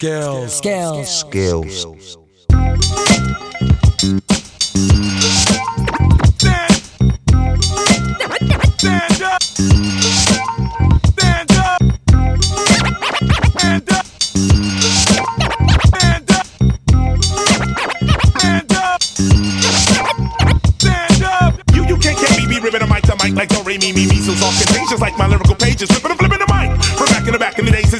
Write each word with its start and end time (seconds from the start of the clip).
Skills. 0.00 0.56
Skills. 0.56 1.20
Skills. 1.20 2.16
Stand 8.78 9.20
up. 9.20 9.42
Stand 11.04 11.52
up. 11.52 11.82
Stand 13.60 13.92
up. 13.92 14.16
Stand 15.84 16.32
up. 16.32 16.46
Stand 18.38 18.72
up. 18.72 19.02
Stand 20.80 21.22
up. 21.24 21.60
You 21.74 21.84
you 21.84 21.96
can't 21.98 22.18
get 22.18 22.38
me 22.38 22.46
be 22.48 22.58
ripping 22.58 22.80
a 22.80 22.86
mic 22.86 23.02
to 23.02 23.16
mic 23.22 23.34
like 23.34 23.50
don't 23.50 23.66
re 23.66 23.76
me 23.76 23.92
me 23.92 24.06
measles 24.08 24.42
off 24.42 24.56
contagious 24.64 24.98
like 25.02 25.18
my 25.18 25.26
lyrical 25.26 25.56
pages 25.56 25.90
flipping 25.90 26.19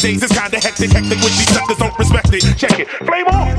days, 0.03 0.23
is 0.23 0.33
kinda 0.33 0.59
hectic, 0.59 0.91
hectic 0.91 1.19
with 1.21 1.37
these 1.37 1.51
suckers 1.51 1.77
don't 1.77 1.99
respect 1.99 2.33
it. 2.33 2.57
Check 2.57 2.79
it, 2.79 2.89
flame 2.89 3.27
on. 3.27 3.50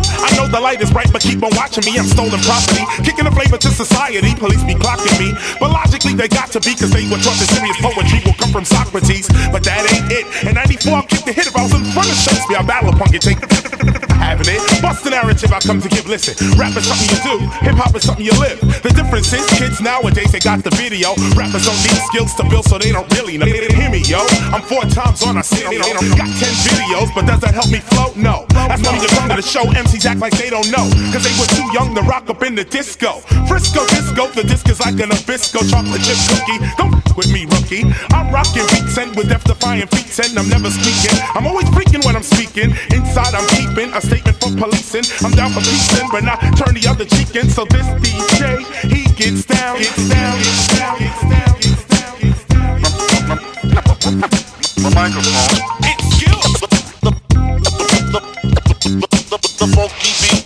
I 0.52 0.60
the 0.60 0.60
light 0.60 0.82
is 0.84 0.92
bright, 0.92 1.08
but 1.14 1.22
keep 1.24 1.40
on 1.44 1.56
watching 1.56 1.88
me. 1.88 1.96
I'm 1.96 2.04
stolen 2.04 2.36
property, 2.44 2.84
kicking 3.08 3.24
the 3.24 3.32
flavor 3.32 3.56
to 3.56 3.70
society. 3.72 4.20
Police 4.36 4.60
be 4.68 4.76
clocking 4.76 5.16
me, 5.16 5.32
but 5.64 5.72
logically 5.72 6.12
they 6.12 6.28
got 6.28 6.52
to 6.52 6.60
be, 6.60 6.76
cause 6.76 6.92
they 6.92 7.08
were 7.08 7.24
taught 7.24 7.40
that 7.40 7.48
serious 7.56 7.80
poetry 7.80 8.20
will 8.28 8.36
come 8.36 8.52
from 8.52 8.66
Socrates. 8.68 9.32
But 9.48 9.64
that 9.64 9.88
ain't 9.88 10.12
it. 10.12 10.28
In 10.44 10.56
94, 10.60 10.92
I'll 10.92 11.08
kick 11.08 11.24
the 11.24 11.32
hit 11.32 11.48
if 11.48 11.56
I 11.56 11.64
was 11.64 11.72
in 11.72 11.88
front 11.96 12.12
of 12.12 12.20
shows. 12.20 12.36
Shakespeare. 12.36 12.60
I 12.60 12.64
battle 12.68 12.92
upon 12.92 13.16
you, 13.16 13.20
take 13.24 13.40
the 13.40 13.48
having 14.20 14.52
it. 14.52 14.60
Bust 14.84 15.08
the 15.08 15.12
narrative 15.16 15.56
I 15.56 15.60
come 15.64 15.80
to 15.80 15.88
give. 15.88 16.04
Listen, 16.12 16.36
rap 16.60 16.76
is 16.76 16.84
something 16.84 17.08
you 17.08 17.20
do, 17.24 17.36
hip 17.64 17.80
hop 17.80 17.96
is 17.96 18.04
something 18.04 18.26
you 18.26 18.36
live. 18.36 18.60
The 18.84 18.92
difference 18.92 19.32
is, 19.32 19.48
kids 19.56 19.80
nowadays 19.80 20.32
they 20.36 20.44
got 20.44 20.64
the 20.68 20.72
video. 20.76 21.16
Rappers 21.40 21.64
don't 21.64 21.80
need 21.80 22.00
skills 22.12 22.36
to 22.36 22.44
build, 22.52 22.68
so 22.68 22.76
they 22.78 22.92
don't 22.92 23.08
really 23.16 23.40
know. 23.40 23.48
They 23.48 23.72
Hear 23.72 23.90
me, 23.90 24.04
yo. 24.04 24.20
I'm 24.52 24.62
four 24.68 24.84
times 24.84 25.24
on 25.24 25.38
a 25.38 25.44
city. 25.44 25.80
Got 25.80 26.28
ten 26.38 26.54
videos, 26.68 27.10
but 27.16 27.26
does 27.26 27.40
that 27.40 27.56
help 27.56 27.72
me 27.72 27.80
float? 27.80 28.16
No. 28.16 28.46
That's 28.52 28.84
when 28.84 29.00
you 29.00 29.08
come 29.16 29.30
to 29.30 29.36
the 29.40 29.42
show. 29.42 29.64
MCs 29.64 30.06
act 30.06 30.20
like 30.20 30.34
they 30.42 30.50
don't 30.50 30.72
know, 30.72 30.90
cause 31.14 31.22
they 31.22 31.36
were 31.38 31.46
too 31.54 31.70
young 31.72 31.94
to 31.94 32.02
rock 32.02 32.28
up 32.30 32.42
in 32.42 32.56
the 32.56 32.64
disco. 32.64 33.22
Frisco 33.46 33.86
disco, 33.94 34.26
the 34.34 34.42
disc 34.42 34.68
is 34.70 34.80
like 34.80 34.98
an 35.00 35.14
Nabisco 35.14 35.62
chocolate 35.70 36.02
chip 36.02 36.18
cookie. 36.34 36.58
Don't 36.82 36.96
f- 36.98 37.16
with 37.16 37.32
me, 37.32 37.46
rookie. 37.46 37.86
I'm 38.10 38.34
rocking 38.34 38.66
beats 38.74 38.98
and 38.98 39.16
with 39.16 39.30
death 39.30 39.44
defying 39.44 39.86
feats, 39.88 40.18
and 40.18 40.34
I'm 40.40 40.50
never 40.50 40.72
speaking. 40.72 41.14
I'm 41.38 41.46
always 41.46 41.70
freaking 41.70 42.04
when 42.06 42.16
I'm 42.16 42.24
speaking. 42.26 42.74
Inside, 42.90 43.38
I'm 43.38 43.46
keeping 43.54 43.94
a 43.94 44.02
statement 44.02 44.42
for 44.42 44.50
policing. 44.58 45.06
I'm 45.22 45.32
down 45.38 45.52
for 45.52 45.62
peacing, 45.62 46.10
but 46.10 46.24
not 46.24 46.42
turn 46.58 46.74
the 46.74 46.88
other 46.90 47.06
cheek 47.06 47.36
in. 47.36 47.48
So 47.48 47.66
this 47.66 47.86
DJ, 48.02 48.66
he 48.90 49.06
gets 49.14 49.46
down, 49.46 49.78
gets 49.78 50.10
down, 50.10 50.38
gets 50.42 50.68
down, 50.74 50.98
gets 50.98 51.22
down, 51.30 51.54
gets 51.62 51.86
down, 51.86 52.18
gets 52.18 52.46
down. 52.50 53.38
My 54.82 54.90
microphone. 54.90 55.81
The 59.62 59.68
funky 59.68 60.10
beat. 60.20 60.41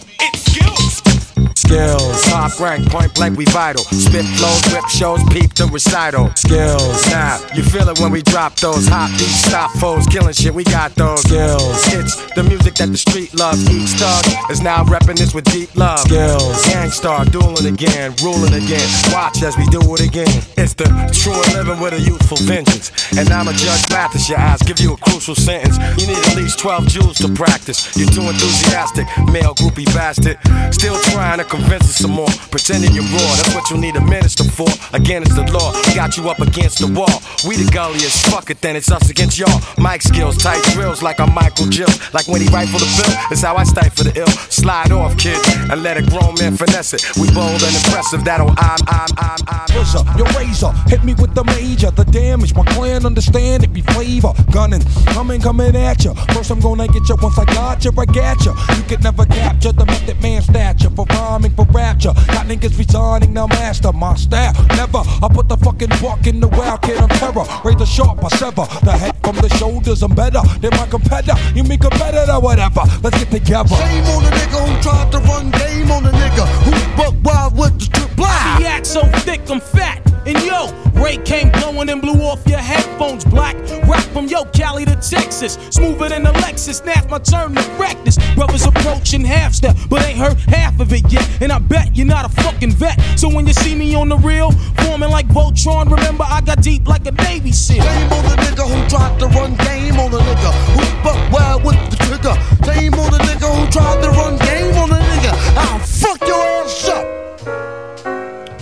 Skills. 1.75 2.21
Top 2.23 2.59
rank, 2.61 2.89
point 2.89 3.13
blank, 3.15 3.37
we 3.37 3.43
vital. 3.45 3.83
Spit 3.83 4.23
flows, 4.39 4.63
whip 4.71 4.87
shows, 4.87 5.19
peep 5.27 5.53
the 5.55 5.67
recital. 5.67 6.31
Skills. 6.35 7.05
Now, 7.11 7.35
you 7.53 7.63
feel 7.63 7.89
it 7.89 7.99
when 7.99 8.13
we 8.13 8.21
drop 8.21 8.55
those 8.55 8.87
hot 8.87 9.11
beats, 9.19 9.43
stop 9.43 9.71
foes, 9.71 10.07
killing 10.07 10.31
shit, 10.31 10.53
we 10.53 10.63
got 10.63 10.95
those 10.95 11.19
Skills. 11.23 11.75
It's 11.91 12.15
the 12.31 12.43
music 12.43 12.75
that 12.75 12.87
the 12.91 12.97
street 12.97 13.33
loves. 13.35 13.59
Each 13.69 13.91
thug 13.99 14.23
is 14.49 14.61
now 14.61 14.85
repping 14.85 15.17
this 15.17 15.33
with 15.33 15.43
deep 15.51 15.75
love. 15.75 15.99
Skills. 15.99 16.65
Gang 16.65 16.91
Starr, 16.91 17.25
dueling 17.25 17.67
again, 17.67 18.15
ruling 18.23 18.53
again. 18.53 18.87
Watch 19.11 19.43
as 19.43 19.57
we 19.57 19.65
do 19.67 19.81
it 19.95 19.99
again. 19.99 20.31
It's 20.55 20.75
the 20.75 20.87
true 21.11 21.35
living 21.59 21.81
with 21.83 21.91
a 21.91 21.99
youthful 21.99 22.37
vengeance. 22.47 22.95
And 23.17 23.27
I'm 23.27 23.49
a 23.49 23.53
judge, 23.53 23.83
Mathis, 23.91 24.29
your 24.29 24.39
eyes, 24.39 24.61
give 24.63 24.79
you 24.79 24.93
a 24.93 24.97
crucial 24.97 25.35
sentence. 25.35 25.75
You 25.99 26.07
need 26.07 26.23
at 26.23 26.37
least 26.37 26.57
12 26.59 26.87
jewels 26.87 27.17
to 27.19 27.27
practice. 27.35 27.91
You're 27.97 28.07
too 28.07 28.23
enthusiastic, 28.31 29.07
male 29.27 29.53
groupie 29.55 29.91
bastard. 29.91 30.39
Still 30.71 30.95
trying 31.11 31.39
to 31.39 31.43
convince 31.43 31.64
us 31.71 31.95
some 31.95 32.11
more. 32.11 32.30
Pretending 32.52 32.94
you're 32.94 33.03
raw, 33.03 33.31
that's 33.35 33.53
what 33.55 33.69
you 33.69 33.77
need 33.77 33.95
a 33.95 34.02
minister 34.02 34.44
for. 34.44 34.67
Again, 34.94 35.22
it's 35.23 35.35
the 35.35 35.45
law, 35.51 35.72
got 35.95 36.17
you 36.17 36.29
up 36.29 36.39
against 36.39 36.79
the 36.79 36.88
wall. 36.88 37.22
We 37.47 37.57
the 37.57 37.69
gulliest, 37.72 38.25
fuck 38.28 38.50
it, 38.50 38.62
then 38.62 38.75
it's 38.75 38.91
us 38.91 39.09
against 39.09 39.38
y'all. 39.38 39.59
Mic 39.78 40.01
skills, 40.01 40.38
tight 40.38 40.63
drills 40.73 41.01
like 41.01 41.19
I'm 41.19 41.34
Michael 41.34 41.67
Jill. 41.67 41.91
Like 42.13 42.28
when 42.28 42.41
he 42.41 42.47
rifle 42.50 42.79
the 42.79 42.89
bill, 42.97 43.13
it's 43.31 43.41
how 43.41 43.56
I 43.56 43.63
stifle 43.63 44.06
the 44.06 44.19
ill. 44.19 44.28
Slide 44.50 44.91
off, 44.91 45.17
kid, 45.17 45.38
and 45.72 45.84
let 45.84 45.97
a 45.97 46.03
grown 46.03 46.35
man 46.39 46.57
finesse 46.57 46.94
it. 46.94 47.03
We 47.17 47.31
bold 47.34 47.62
and 47.63 47.75
impressive, 47.75 48.23
that'll 48.23 48.50
I'm, 48.57 48.79
I'm, 48.88 49.09
I'm, 49.18 49.39
I'm. 49.47 49.66
Razor, 49.75 50.03
your 50.18 50.28
razor, 50.38 50.72
hit 50.88 51.03
me 51.03 51.13
with 51.16 51.35
the 51.35 51.44
major. 51.44 51.91
The 51.91 52.06
damage, 52.06 52.56
my 52.56 52.63
clan 52.66 53.06
understand 53.06 53.63
it 53.63 53.73
be 53.73 53.81
flavor. 53.81 54.34
Gunning, 54.51 54.81
coming, 55.07 55.41
coming 55.41 55.75
at 55.75 56.03
ya. 56.03 56.13
First, 56.34 56.51
I'm 56.51 56.59
gonna 56.59 56.88
get 56.88 57.07
ya. 57.09 57.16
Once 57.22 57.38
I 57.38 57.45
got 57.45 57.84
ya, 57.84 57.91
I 57.97 58.06
got 58.06 58.45
ya. 58.45 58.53
You 58.75 58.84
could 58.84 59.03
never 59.03 59.25
capture 59.25 59.72
the 59.72 59.85
method 59.85 60.22
man 60.22 60.41
stature 60.41 60.89
for 60.89 61.06
rhyming, 61.06 61.44
for 61.51 61.66
rapture. 61.66 62.13
Got 62.13 62.47
niggas 62.47 62.78
resigning, 62.78 63.33
now 63.33 63.47
master 63.47 63.91
my 63.91 64.16
style. 64.16 64.53
Never, 64.75 65.00
I 65.00 65.28
put 65.31 65.50
the 65.50 65.57
fucking 65.57 65.89
buck 66.01 66.25
in 66.28 66.39
the 66.39 66.47
wild 66.47 66.81
kid 66.81 66.97
on 66.97 67.09
terror. 67.09 67.45
Razor 67.63 67.85
sharp, 67.85 68.23
I 68.23 68.29
sever 68.29 68.66
the 68.83 68.91
head 68.91 69.16
from 69.23 69.35
the 69.38 69.50
shoulders. 69.57 70.03
I'm 70.03 70.16
better 70.16 70.41
than 70.59 70.72
my 70.72 70.88
competitor. 70.88 71.38
You 71.53 71.63
mean 71.63 71.79
competitor, 71.79 72.39
whatever. 72.39 72.81
Let's 73.03 73.17
get 73.17 73.31
together. 73.31 73.75
Shame 73.75 74.06
on 74.06 74.23
the 74.23 74.31
nigga 74.31 74.59
who 74.67 74.81
tried 74.81 75.11
to 75.11 75.19
run 75.19 75.51
game 75.51 75.91
on 75.91 76.03
the 76.03 76.11
nigga 76.11 76.47
who 76.63 76.72
buck 76.97 77.16
wild 77.23 77.57
with 77.57 77.77
the 77.79 77.85
strip 77.85 78.16
blind. 78.16 78.63
The 78.63 78.67
act 78.67 78.85
so 78.85 79.03
thick, 79.25 79.41
I'm 79.50 79.59
fat. 79.59 80.01
And 80.25 80.41
yo, 80.41 80.73
Ray 80.94 81.17
came 81.17 81.51
blowing 81.51 81.88
and 81.89 82.01
blew 82.01 82.19
off 82.23 82.47
your 82.47 82.57
headphones 82.57 83.23
black. 83.23 83.56
Rap 83.88 84.01
from 84.06 84.25
yo, 84.25 84.44
Cali 84.45 84.83
to 84.85 84.95
Texas. 84.95 85.59
Smoother 85.69 86.09
than 86.09 86.25
a 86.25 86.33
Lexus. 86.33 86.83
Now's 86.83 87.07
my 87.09 87.19
turn 87.19 87.53
to 87.53 87.62
wreck 87.77 88.03
this. 88.03 88.17
Brothers 88.33 88.66
approaching 88.66 89.23
half 89.23 89.53
step, 89.53 89.75
but 89.88 90.03
ain't 90.03 90.17
heard 90.17 90.38
half 90.50 90.79
of 90.79 90.91
it 90.94 91.03
yet. 91.12 91.29
And 91.41 91.51
I 91.51 91.59
bet 91.59 91.96
you're 91.96 92.06
not 92.06 92.25
a 92.25 92.29
fucking 92.41 92.72
vet. 92.72 93.00
So 93.18 93.28
when 93.34 93.46
you 93.47 93.53
see 93.53 93.75
me 93.75 93.96
on 93.96 94.09
the 94.09 94.18
real, 94.18 94.51
forming 94.85 95.09
like 95.09 95.28
Voltron, 95.28 95.90
remember 95.91 96.25
I 96.28 96.41
got 96.41 96.62
deep 96.62 96.88
like 96.88 97.06
a 97.06 97.12
Navy 97.12 97.51
SEAL. 97.51 97.84
Shame 97.84 98.12
on 98.12 98.23
the 98.23 98.35
nigga 98.44 98.63
who 98.68 98.90
tried 98.90 99.19
to 99.19 99.28
run 99.28 99.56
game 99.56 100.00
on 100.00 100.12
the 100.12 100.19
nigga 100.19 100.51
who 100.75 101.03
buck 101.03 101.31
wild 101.31 101.63
with 101.66 101.78
the 101.90 101.97
trigger. 102.06 102.35
Shame 102.66 102.94
on 102.94 103.12
the 103.12 103.19
nigga 103.19 103.47
who 103.53 103.72
tried 103.72 104.01
to 104.01 104.09
run 104.12 104.38
game 104.38 104.75
on 104.78 104.90
the 104.90 104.95
nigga. 104.95 105.31
I'll 105.57 105.79
fuck 105.79 106.22
your 106.28 106.41
ass 106.63 106.90
up. 106.90 107.06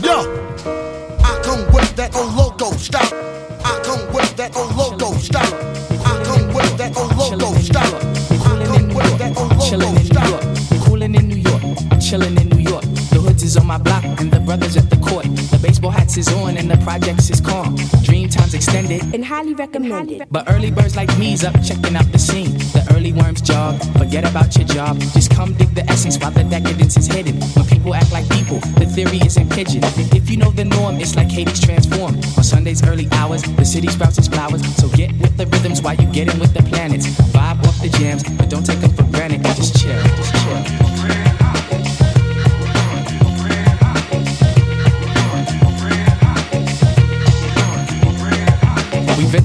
Yeah, 0.01 0.23
I 1.23 1.41
come 1.43 1.65
with 1.73 1.95
that 1.95 2.15
old 2.15 2.33
logo 2.35 2.71
stop. 2.77 3.13
I 3.63 3.79
come 3.83 4.13
with 4.13 4.35
that 4.37 4.55
old 4.55 4.75
logo 4.75 5.13
stop. 5.17 5.53
I 6.05 6.23
come 6.25 6.53
with 6.53 6.77
that 6.77 6.97
old 6.97 7.15
logo 7.17 7.57
stop. 7.59 7.93
I 8.31 8.65
come 8.65 8.93
with 8.93 9.17
that 9.19 9.37
old 9.37 9.61
chilling 9.61 9.93
logo 9.93 9.99
in 9.99 10.03
New 10.03 10.13
stop. 10.13 10.29
York. 10.29 10.85
Coolin' 10.85 11.15
in 11.15 11.27
New 11.27 11.35
York. 11.35 11.61
I'm 11.91 11.99
chilling 11.99 12.37
in 12.37 12.52
New 13.55 13.61
York. 13.61 13.61
The 13.61 13.61
hoods 13.61 13.61
is 13.61 13.61
on 13.61 13.67
my 13.67 13.77
block 13.77 14.03
and 14.21 14.31
the 14.31 14.39
brothers 14.39 14.77
at 14.77 14.89
the 14.89 14.97
court. 14.97 15.25
The 15.25 15.59
baseball 15.61 15.91
hats 15.91 16.17
is 16.17 16.27
on 16.33 16.57
and 16.57 16.69
the 16.69 16.77
projects 16.77 17.29
is 17.29 17.41
calm. 17.41 17.75
Dream 18.03 18.29
times 18.29 18.53
extended. 18.53 19.01
and 19.13 19.23
highly 19.23 19.53
recommended. 19.53 20.27
But 20.31 20.49
early 20.49 20.71
birds 20.71 20.95
like 20.95 21.09
me's 21.17 21.43
up 21.43 21.53
checking 21.63 21.95
out 21.95 22.11
the 22.11 22.19
scene. 22.19 22.57
The 22.73 22.83
early 22.95 23.13
worms 23.13 23.41
jog, 23.41 23.79
forget 23.97 24.23
about 24.29 24.55
your 24.55 24.67
job. 24.67 24.99
Just 25.13 25.31
come 25.31 25.53
dig 25.53 25.73
the 25.75 25.83
essence 25.89 26.17
while 26.17 26.31
the 26.31 26.43
decadence 26.43 26.97
is 26.97 27.07
hidden. 27.07 27.35
When 27.55 27.65
people 27.65 27.93
act 27.93 28.11
like 28.11 28.27
people, 28.29 28.59
the 28.79 28.85
theory 28.85 29.19
isn't 29.25 29.49
pigeon. 29.51 29.81
If 30.15 30.29
you 30.29 30.37
know 30.37 30.51
the 30.51 30.65
norm, 30.65 30.97
it's 30.99 31.15
like 31.15 31.29
Hades 31.29 31.59
transformed. 31.59 32.25
On 32.37 32.43
Sunday's 32.43 32.83
early 32.87 33.07
hours, 33.13 33.43
the 33.43 33.65
city 33.65 33.87
sprouts 33.87 34.17
its 34.17 34.27
flowers. 34.27 34.61
So 34.77 34.87
get 34.89 35.11
with 35.19 35.37
the 35.37 35.45
rhythms 35.47 35.81
while 35.81 35.95
you 35.95 36.07
get 36.11 36.33
in 36.33 36.39
with 36.39 36.53
the 36.53 36.63
planets. 36.63 37.07
Vibe 37.33 37.63
off 37.67 37.79
the 37.81 37.89
jams, 37.89 38.23
but 38.23 38.49
don't 38.49 38.65
take 38.65 38.79
them 38.79 38.91
for 38.93 39.03
granted. 39.11 39.43
Just 39.55 39.79
chill, 39.81 40.01
just 40.17 40.33
chill. 40.43 41.32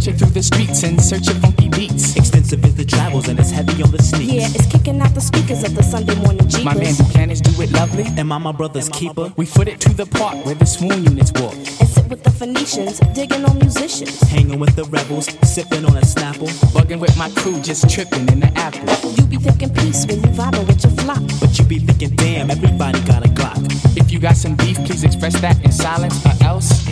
Venture 0.09 0.25
through 0.25 0.35
the 0.35 0.43
streets 0.43 0.83
in 0.85 0.99
search 0.99 1.29
of 1.29 1.37
funky 1.37 1.69
beats. 1.69 2.17
Extensive 2.17 2.65
is 2.65 2.75
the 2.75 2.85
travels 2.85 3.29
and 3.29 3.39
it's 3.39 3.51
heavy 3.51 3.83
on 3.83 3.91
the 3.91 4.03
sneaks. 4.03 4.33
Yeah, 4.33 4.49
it's 4.55 4.65
kicking 4.65 5.03
out 5.03 5.13
the 5.13 5.21
speakers 5.21 5.63
of 5.65 5.75
the 5.75 5.83
Sunday 5.83 6.15
morning 6.15 6.49
Jeepers. 6.49 6.65
My 6.65 6.73
man 6.73 6.95
jeepers. 6.95 7.09
Buchanan's 7.09 7.41
do 7.43 7.61
it 7.61 7.71
lovely. 7.73 8.05
Am 8.17 8.33
I 8.33 8.39
my 8.39 8.53
brother's 8.53 8.89
keeper? 8.89 9.31
We 9.37 9.45
foot 9.45 9.69
it 9.69 9.81
to 9.83 9.91
the 9.93 10.07
park 10.07 10.47
where 10.47 10.55
the 10.55 10.65
swoon 10.65 11.05
units 11.05 11.31
walk. 11.33 11.53
And 11.53 11.89
sit 11.89 12.09
with 12.09 12.25
the 12.25 12.31
Phoenicians, 12.31 13.01
digging 13.13 13.45
on 13.45 13.59
musicians. 13.59 14.19
Hanging 14.23 14.59
with 14.59 14.75
the 14.77 14.85
rebels, 14.85 15.27
sipping 15.43 15.85
on 15.85 15.95
a 15.99 16.01
Snapple. 16.01 16.49
Bugging 16.73 17.01
with 17.01 17.15
my 17.19 17.29
crew, 17.37 17.61
just 17.61 17.91
tripping 17.91 18.27
in 18.31 18.41
the 18.41 18.51
apple. 18.57 18.89
You 19.13 19.25
be 19.25 19.37
thinking 19.37 19.75
peace 19.75 20.07
when 20.07 20.23
you 20.23 20.31
vibing 20.33 20.67
with 20.67 20.83
your 20.85 20.93
flock. 21.05 21.21
But 21.39 21.59
you 21.59 21.67
be 21.67 21.81
thinking, 21.81 22.17
damn, 22.17 22.51
everybody 22.51 22.99
got 23.03 23.27
a 23.27 23.29
Glock. 23.29 23.61
If 23.95 24.11
you 24.11 24.21
got 24.21 24.39
some 24.39 24.57
beef, 24.57 24.79
please 24.87 25.05
express 25.05 25.39
that 25.43 25.63
in 25.63 25.71
silence 25.71 26.25
or 26.25 26.33
else 26.43 26.89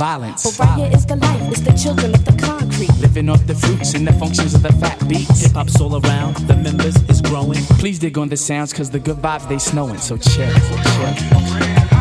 violence. 0.00 0.56
But 0.56 0.66
right 0.66 0.78
here 0.78 0.90
is 0.96 1.04
the 1.04 1.16
life, 1.16 1.52
it's 1.52 1.60
the 1.60 1.72
children 1.72 2.14
of 2.14 2.24
the 2.24 2.32
concrete. 2.42 2.90
Living 3.00 3.28
off 3.28 3.46
the 3.46 3.54
fruits 3.54 3.92
and 3.92 4.08
the 4.08 4.14
functions 4.14 4.54
of 4.54 4.62
the 4.62 4.72
fat 4.72 4.98
beats. 5.06 5.42
Hip 5.42 5.52
hop's 5.52 5.78
all 5.78 5.94
around, 6.02 6.36
the 6.48 6.56
members 6.56 6.96
is 7.10 7.20
growing. 7.20 7.62
Please 7.82 7.98
dig 7.98 8.16
on 8.16 8.30
the 8.30 8.36
sounds, 8.36 8.72
cause 8.72 8.88
the 8.88 8.98
good 8.98 9.18
vibes 9.18 9.46
they 9.46 9.58
snowing. 9.58 9.98
So 9.98 10.16
chill, 10.16 10.50
so 10.50 10.76
chill. 10.90 11.99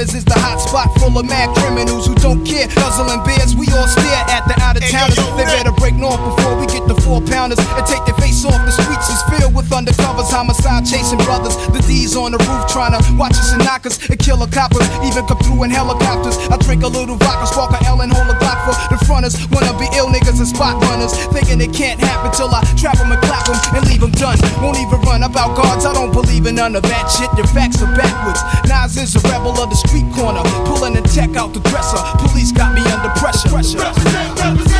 Corners 0.00 0.16
is 0.16 0.24
the 0.24 0.40
hot 0.40 0.56
spot 0.56 0.88
full 0.96 1.12
of 1.12 1.28
mad 1.28 1.52
criminals 1.60 2.06
who 2.08 2.14
don't 2.14 2.40
care. 2.40 2.64
Guzzling 2.72 3.20
beers, 3.28 3.52
we 3.52 3.68
all 3.76 3.84
stare 3.84 4.24
at 4.32 4.48
the 4.48 4.56
out 4.64 4.80
of 4.80 4.82
towners. 4.88 5.20
They 5.36 5.44
better 5.44 5.76
break 5.76 5.92
north 5.92 6.16
before 6.16 6.49
with 9.70 9.78
undercovers, 9.78 10.30
homicide 10.30 10.84
chasing 10.84 11.18
brothers. 11.22 11.56
The 11.70 11.80
D's 11.86 12.16
on 12.16 12.32
the 12.32 12.38
roof 12.38 12.66
trying 12.68 12.94
to 12.94 13.00
watch 13.14 13.38
us 13.38 13.52
and 13.52 13.62
knock 13.64 13.86
us 13.86 13.98
and 14.10 14.18
kill 14.18 14.36
the 14.36 14.50
coppers. 14.50 14.86
Even 15.06 15.26
come 15.26 15.38
through 15.38 15.62
in 15.64 15.70
helicopters. 15.70 16.36
I 16.50 16.56
drink 16.58 16.82
a 16.82 16.90
little 16.90 17.16
vodka, 17.16 17.46
spark 17.46 17.72
a 17.74 17.80
L 17.86 18.00
and 18.00 18.12
hold 18.12 18.28
a 18.28 18.36
Glock 18.38 18.58
for 18.66 18.74
the 18.90 18.98
fronters. 19.06 19.38
Wanna 19.50 19.76
be 19.78 19.86
ill 19.96 20.08
niggas 20.08 20.38
and 20.38 20.48
spot 20.48 20.82
runners. 20.82 21.14
Thinking 21.30 21.60
it 21.60 21.72
can't 21.72 22.00
happen 22.00 22.30
till 22.32 22.50
I 22.50 22.62
trap 22.76 22.98
them 22.98 23.12
and 23.12 23.20
clap 23.22 23.46
them 23.46 23.58
and 23.76 23.86
leave 23.86 24.00
them 24.00 24.12
done. 24.12 24.38
Won't 24.62 24.78
even 24.78 25.00
run 25.02 25.22
about 25.22 25.56
guards, 25.56 25.84
I 25.86 25.92
don't 25.94 26.12
believe 26.12 26.46
in 26.46 26.56
none 26.56 26.74
of 26.74 26.82
that 26.82 27.06
shit. 27.10 27.30
Your 27.38 27.46
facts 27.46 27.82
are 27.82 27.92
backwards. 27.94 28.42
Nas 28.66 28.96
is 28.96 29.14
a 29.16 29.22
rebel 29.30 29.54
of 29.60 29.70
the 29.70 29.78
street 29.78 30.08
corner. 30.12 30.42
Pulling 30.66 30.94
the 30.94 31.02
tech 31.02 31.36
out 31.36 31.54
the 31.54 31.60
dresser. 31.70 32.00
Police 32.18 32.52
got 32.52 32.74
me 32.74 32.82
under 32.90 33.10
pressure. 33.20 33.48
pressure. 33.48 33.78
Represent. 33.78 34.40
Represent, 34.40 34.79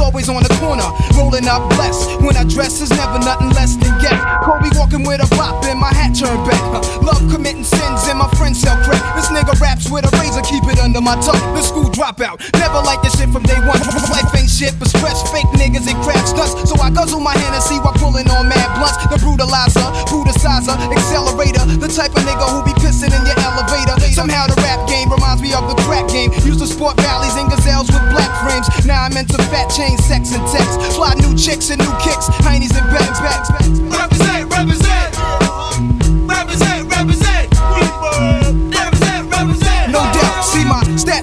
always 0.00 0.28
on 0.28 0.42
the 0.42 0.54
corner, 0.60 0.86
rolling 1.16 1.48
up 1.48 1.68
blessed. 1.74 2.20
When 2.22 2.36
I 2.36 2.44
dress 2.44 2.80
is 2.80 2.90
never 2.90 3.18
nothing 3.18 3.50
less 3.50 3.76
than 3.76 3.92
get. 3.98 4.16
Kobe 4.44 4.70
walking 4.78 5.02
with 5.02 5.20
a 5.20 5.28
bop 5.34 5.64
and 5.66 5.78
my 5.78 5.92
hat 5.92 6.14
turned 6.14 6.46
back. 6.46 6.62
Love 7.02 7.20
committing 7.30 7.64
sins 7.64 8.06
and 8.06 8.18
my 8.18 8.28
friends 8.38 8.60
sell 8.60 8.76
crack. 8.84 9.02
This 9.16 9.28
nigga 9.28 9.58
raps 9.60 9.90
with 9.90 10.06
a 10.06 10.12
razor, 10.22 10.29
keep 10.46 10.62
it 10.70 10.78
under 10.78 11.02
my 11.02 11.18
tongue. 11.18 11.42
The 11.58 11.62
school 11.66 11.90
dropout, 11.90 12.38
never 12.54 12.78
like 12.86 13.02
this 13.02 13.18
shit 13.18 13.26
from 13.34 13.42
day 13.42 13.58
one. 13.66 13.82
Life 14.14 14.30
ain't 14.38 14.46
shit 14.46 14.78
but 14.78 14.86
stress, 14.86 15.18
fake 15.34 15.50
niggas 15.58 15.90
and 15.90 15.98
crap 16.06 16.22
stunts. 16.22 16.54
So 16.70 16.78
I 16.78 16.94
guzzle 16.94 17.18
my 17.18 17.34
Hennessy 17.34 17.82
while 17.82 17.96
pulling 17.98 18.30
on 18.30 18.46
mad 18.46 18.70
blunts. 18.78 19.02
The 19.10 19.18
brutalizer, 19.18 19.82
brutalizer, 20.06 20.78
accelerator, 20.94 21.66
the 21.82 21.90
type 21.90 22.14
of 22.14 22.22
nigga 22.22 22.46
who 22.46 22.62
be 22.62 22.74
pissing 22.78 23.10
in 23.10 23.22
your 23.26 23.38
elevator. 23.42 23.98
Somehow 24.14 24.46
the 24.46 24.54
rap 24.62 24.86
game 24.86 25.10
reminds 25.10 25.42
me 25.42 25.50
of 25.50 25.66
the 25.66 25.74
crack 25.82 26.06
game. 26.06 26.30
Used 26.46 26.62
to 26.62 26.68
sport 26.70 26.96
Bally's 27.02 27.34
and 27.34 27.50
gazelles 27.50 27.90
with 27.90 28.04
black 28.14 28.30
frames. 28.46 28.70
Now 28.86 29.02
I'm 29.02 29.16
into 29.18 29.38
fat 29.50 29.66
chain, 29.74 29.98
sex 29.98 30.30
and 30.30 30.46
text. 30.54 30.78
Fly 30.94 31.18
new 31.18 31.34
chicks 31.34 31.70
and 31.74 31.82
new 31.82 31.94
kicks, 31.98 32.30
heinies 32.46 32.70
and 32.78 32.86
bags, 32.94 33.18
bags, 33.18 33.50
bags. 33.50 33.80
Represent. 33.90 34.46
Represent, 34.50 35.39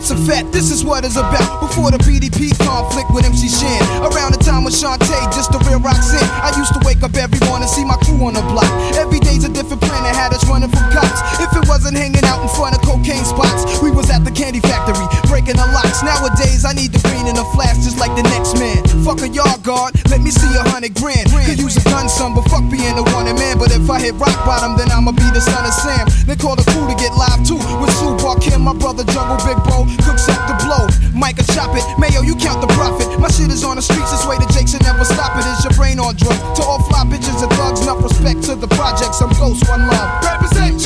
stats 0.08 0.12
are 0.12 0.26
fat. 0.28 0.52
This 0.52 0.72
is 0.72 0.84
what 0.84 1.06
it's 1.06 1.16
about. 1.16 1.60
Before 1.60 1.92
the 1.92 1.98
BDP 1.98 2.56
conflict 2.64 3.12
with 3.14 3.26
MC 3.26 3.50
Shan. 3.50 3.82
Around 4.04 4.34
the 4.34 4.42
time 4.44 4.64
with 4.64 4.74
Shanté, 4.74 5.18
just 5.36 5.52
the 5.52 5.60
real 5.68 5.82
sin. 6.02 6.24
I 6.44 6.54
used 6.58 6.74
to 6.74 6.82
wake 6.86 7.04
up 7.04 7.16
every 7.16 7.40
morning, 7.48 7.68
see 7.68 7.84
my 7.84 7.98
crew 8.04 8.20
on 8.26 8.34
the 8.34 8.42
block. 8.54 8.68
Every 8.96 9.20
day's 9.20 9.44
a 9.44 9.50
different 9.50 9.82
planet, 9.82 10.16
had 10.16 10.34
us 10.34 10.44
running 10.48 10.70
from 10.70 10.84
cops. 10.92 11.20
If 11.40 11.52
it 11.56 11.68
wasn't 11.68 11.98
hanging 11.98 12.24
out 12.26 12.42
in 12.42 12.50
front 12.56 12.76
of 12.76 12.82
cocaine 12.82 13.26
spots, 13.26 13.82
we 13.82 13.92
was 13.92 14.10
at 14.10 14.24
the 14.24 14.32
candy 14.32 14.60
factory, 14.60 15.08
breaking 15.28 15.60
the 15.60 15.68
locks. 15.76 16.02
Nowadays, 16.02 16.66
I 16.66 16.74
need 16.74 16.96
the 16.96 17.04
green 17.04 17.28
in 17.28 17.36
a 17.38 17.46
flash, 17.54 17.78
just 17.84 18.00
like 18.00 18.16
the 18.16 18.24
next 18.32 18.58
man. 18.58 18.82
Fuck 19.04 19.22
a 19.22 19.30
yard 19.30 19.62
guard, 19.64 19.94
let 20.10 20.24
me 20.24 20.32
see 20.32 20.50
a 20.56 20.64
hundred 20.72 20.96
grand. 20.96 21.30
Could 21.30 21.60
use 21.60 21.78
a 21.78 21.84
gun, 21.84 22.10
son, 22.10 22.34
but 22.34 22.48
fuck 22.50 22.66
being 22.72 22.96
a 22.98 23.04
wanted 23.14 23.36
man. 23.36 23.60
But 23.60 23.76
if 23.76 23.86
I 23.90 24.00
hit 24.00 24.16
rock 24.16 24.36
bottom, 24.48 24.80
then 24.80 24.90
I'ma 24.92 25.12
be 25.12 25.28
the 25.36 25.44
son 25.44 25.64
of 25.64 25.76
Sam. 25.76 26.08
They 26.26 26.36
call 26.36 26.56
the 26.56 26.66
crew 26.72 26.88
to 26.88 26.96
get 26.96 27.14
live 27.14 27.44
too. 27.46 27.60
With 27.80 27.92
Sue 28.00 28.16
Kim, 28.42 28.64
my 28.64 28.74
brother 28.74 29.04
Jungle 29.12 29.38
Big 29.44 29.60
Bro, 29.68 29.88
cooks 30.08 30.28
up 30.32 30.42
the 30.48 30.56
blow. 30.64 30.88
Micah 31.14 31.46
chop 31.54 31.76
it, 31.76 31.84
Mayo, 32.00 32.22
you 32.24 32.36
count 32.36 32.64
the 32.64 32.72
profit. 32.74 33.08
My 33.20 33.30
shit 33.30 33.52
is 33.52 33.64
on 33.64 33.76
the 33.76 33.84
streets, 33.84 34.12
this 34.12 34.26
way 34.26 34.38
the 34.40 34.48
Jakes 34.54 34.74
will 34.74 34.86
never 34.88 35.04
stop 35.04 35.36
it. 35.36 35.46
Is 35.48 35.64
your 35.64 35.76
brain 35.76 36.00
on 36.00 36.16
drugs? 36.16 36.40
To 36.60 36.62
all 36.64 36.82
fly 36.88 37.04
bitches 37.04 37.44
and 37.44 37.52
thugs, 37.54 37.82
enough 37.84 38.04
respect 38.04 38.44
to 38.48 38.56
the 38.56 38.68
projects. 38.80 39.22
I'm 39.22 39.30
Ghost, 39.36 39.68
one 39.68 39.88
love. 39.88 40.24
Represent. 40.24 40.77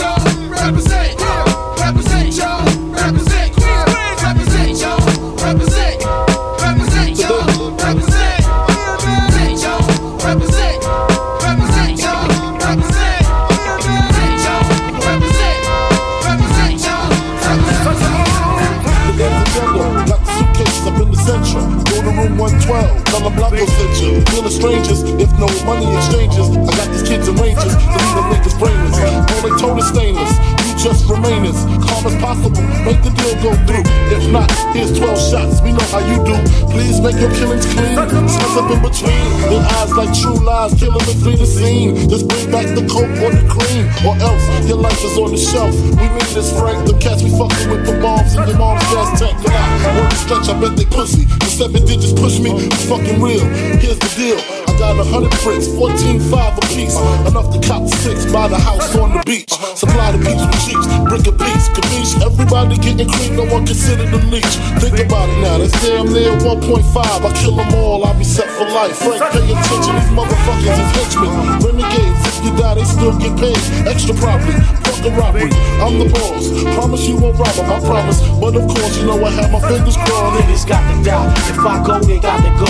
You 31.11 31.21
just 31.21 31.27
remain 31.27 31.43
as 31.45 31.65
calm 31.83 32.05
as 32.07 32.15
possible. 32.21 32.61
Make 32.85 33.01
the 33.03 33.11
deal 33.11 33.35
go 33.43 33.51
through. 33.67 33.83
If 34.11 34.31
not, 34.31 34.51
here's 34.73 34.97
12 34.97 35.19
shots, 35.19 35.61
we 35.61 35.71
know 35.71 35.85
how 35.91 35.99
you 35.99 36.17
do. 36.23 36.35
Please 36.71 36.99
make 37.01 37.19
your 37.19 37.31
killings 37.35 37.65
clean. 37.65 37.95
Slice 38.27 38.57
up 38.57 38.71
in 38.71 38.81
between, 38.81 39.23
their 39.49 39.63
eyes 39.79 39.91
like 39.93 40.11
true 40.15 40.39
lies, 40.43 40.73
killing 40.75 41.03
the 41.05 41.15
flee 41.19 41.35
the 41.35 41.45
scene. 41.45 42.09
Just 42.09 42.27
bring 42.27 42.51
back 42.51 42.67
the 42.75 42.85
coke 42.87 43.11
or 43.23 43.31
the 43.31 43.43
cream, 43.47 43.87
or 44.05 44.15
else 44.21 44.43
your 44.67 44.77
life 44.77 44.99
is 45.03 45.17
on 45.17 45.31
the 45.31 45.37
shelf. 45.37 45.73
We 45.99 46.07
mean 46.07 46.31
this, 46.33 46.51
Frank. 46.57 46.87
The 46.87 46.97
cats 46.99 47.23
we 47.23 47.29
fucking 47.31 47.69
with 47.69 47.85
the 47.85 47.99
bombs 48.01 48.35
and 48.35 48.47
your 48.47 48.57
mom's 48.57 48.83
gas 48.91 49.19
tank. 49.19 49.35
Come 49.43 49.53
out, 49.53 50.01
word 50.01 50.13
stretch, 50.13 50.47
I 50.49 50.59
bet 50.59 50.77
they 50.77 50.85
pussy. 50.85 51.25
The 51.25 51.45
seven 51.45 51.85
digits 51.85 52.13
push 52.13 52.39
me, 52.39 52.51
it's 52.55 52.85
fucking 52.87 53.21
real. 53.21 53.45
Here's 53.79 53.99
the 53.99 54.11
deal. 54.15 54.60
I 54.81 54.97
got 54.97 55.05
a 55.05 55.09
hundred 55.13 55.29
bricks, 55.45 55.69
14 55.77 56.17
five 56.33 56.57
a 56.57 56.61
piece. 56.73 56.97
Enough 57.29 57.53
to 57.53 57.59
cop 57.61 57.85
six, 58.01 58.25
buy 58.33 58.47
the 58.49 58.57
house 58.57 58.95
on 58.97 59.13
the 59.13 59.21
beach. 59.29 59.45
Supply 59.77 60.09
the 60.09 60.17
peeps 60.17 60.41
with 60.41 60.57
cheeks, 60.65 60.89
brick 61.05 61.21
a 61.29 61.33
piece, 61.37 61.69
capiche? 61.69 62.17
Everybody 62.17 62.81
getting 62.81 63.05
cream, 63.05 63.37
no 63.37 63.45
one 63.45 63.61
consider 63.61 64.09
them 64.09 64.25
leech. 64.33 64.57
Think 64.81 64.97
about 65.05 65.29
it 65.29 65.37
now, 65.45 65.61
that's 65.61 65.77
damn 65.85 66.09
near 66.09 66.33
1.5. 66.41 66.81
I 66.97 67.29
kill 67.37 67.61
them 67.61 67.69
all, 67.77 68.01
I'll 68.03 68.17
be 68.17 68.25
set 68.25 68.49
for 68.57 68.65
life. 68.73 68.97
Frank, 68.97 69.21
pay 69.29 69.45
attention, 69.53 69.93
these 70.01 70.13
motherfuckers 70.17 70.73
is 70.73 70.89
henchmen. 70.97 71.29
Renegades, 71.61 72.21
if 72.25 72.41
you 72.41 72.51
die, 72.57 72.73
they 72.73 72.85
still 72.89 73.13
get 73.21 73.37
paid. 73.37 73.61
Extra 73.85 74.17
property, 74.17 74.57
fuck 74.81 75.05
a 75.05 75.13
robbery. 75.13 75.53
I'm 75.77 76.01
the 76.01 76.09
boss, 76.09 76.49
promise 76.73 77.05
you 77.05 77.21
won't 77.21 77.37
rob 77.37 77.53
'em, 77.53 77.69
I 77.69 77.77
promise. 77.85 78.17
But 78.41 78.57
of 78.57 78.65
course, 78.65 78.97
you 78.97 79.05
know 79.05 79.21
I 79.21 79.29
have 79.29 79.53
my 79.53 79.61
fingers 79.61 79.93
crossed. 79.93 80.41
Niggas 80.41 80.65
got 80.65 80.81
to 80.89 80.95
die. 81.05 81.29
If 81.53 81.61
I 81.61 81.85
go, 81.85 82.01
they 82.01 82.17
got 82.17 82.41
to 82.41 82.51
go. 82.57 82.65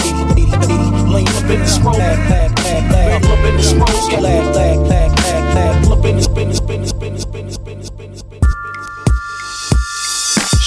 Lane 1.11 1.27
up 1.27 1.49
in 1.49 1.59
the 1.59 1.67
smoke. 1.67 2.00
Up 2.01 3.45
in 3.45 3.57
the 3.57 3.63
smoke. 3.63 3.89
Up 5.91 6.05
in 6.05 6.15
the 6.15 6.21
spin, 6.21 6.53
spin, 6.53 6.87
spin, 6.87 7.17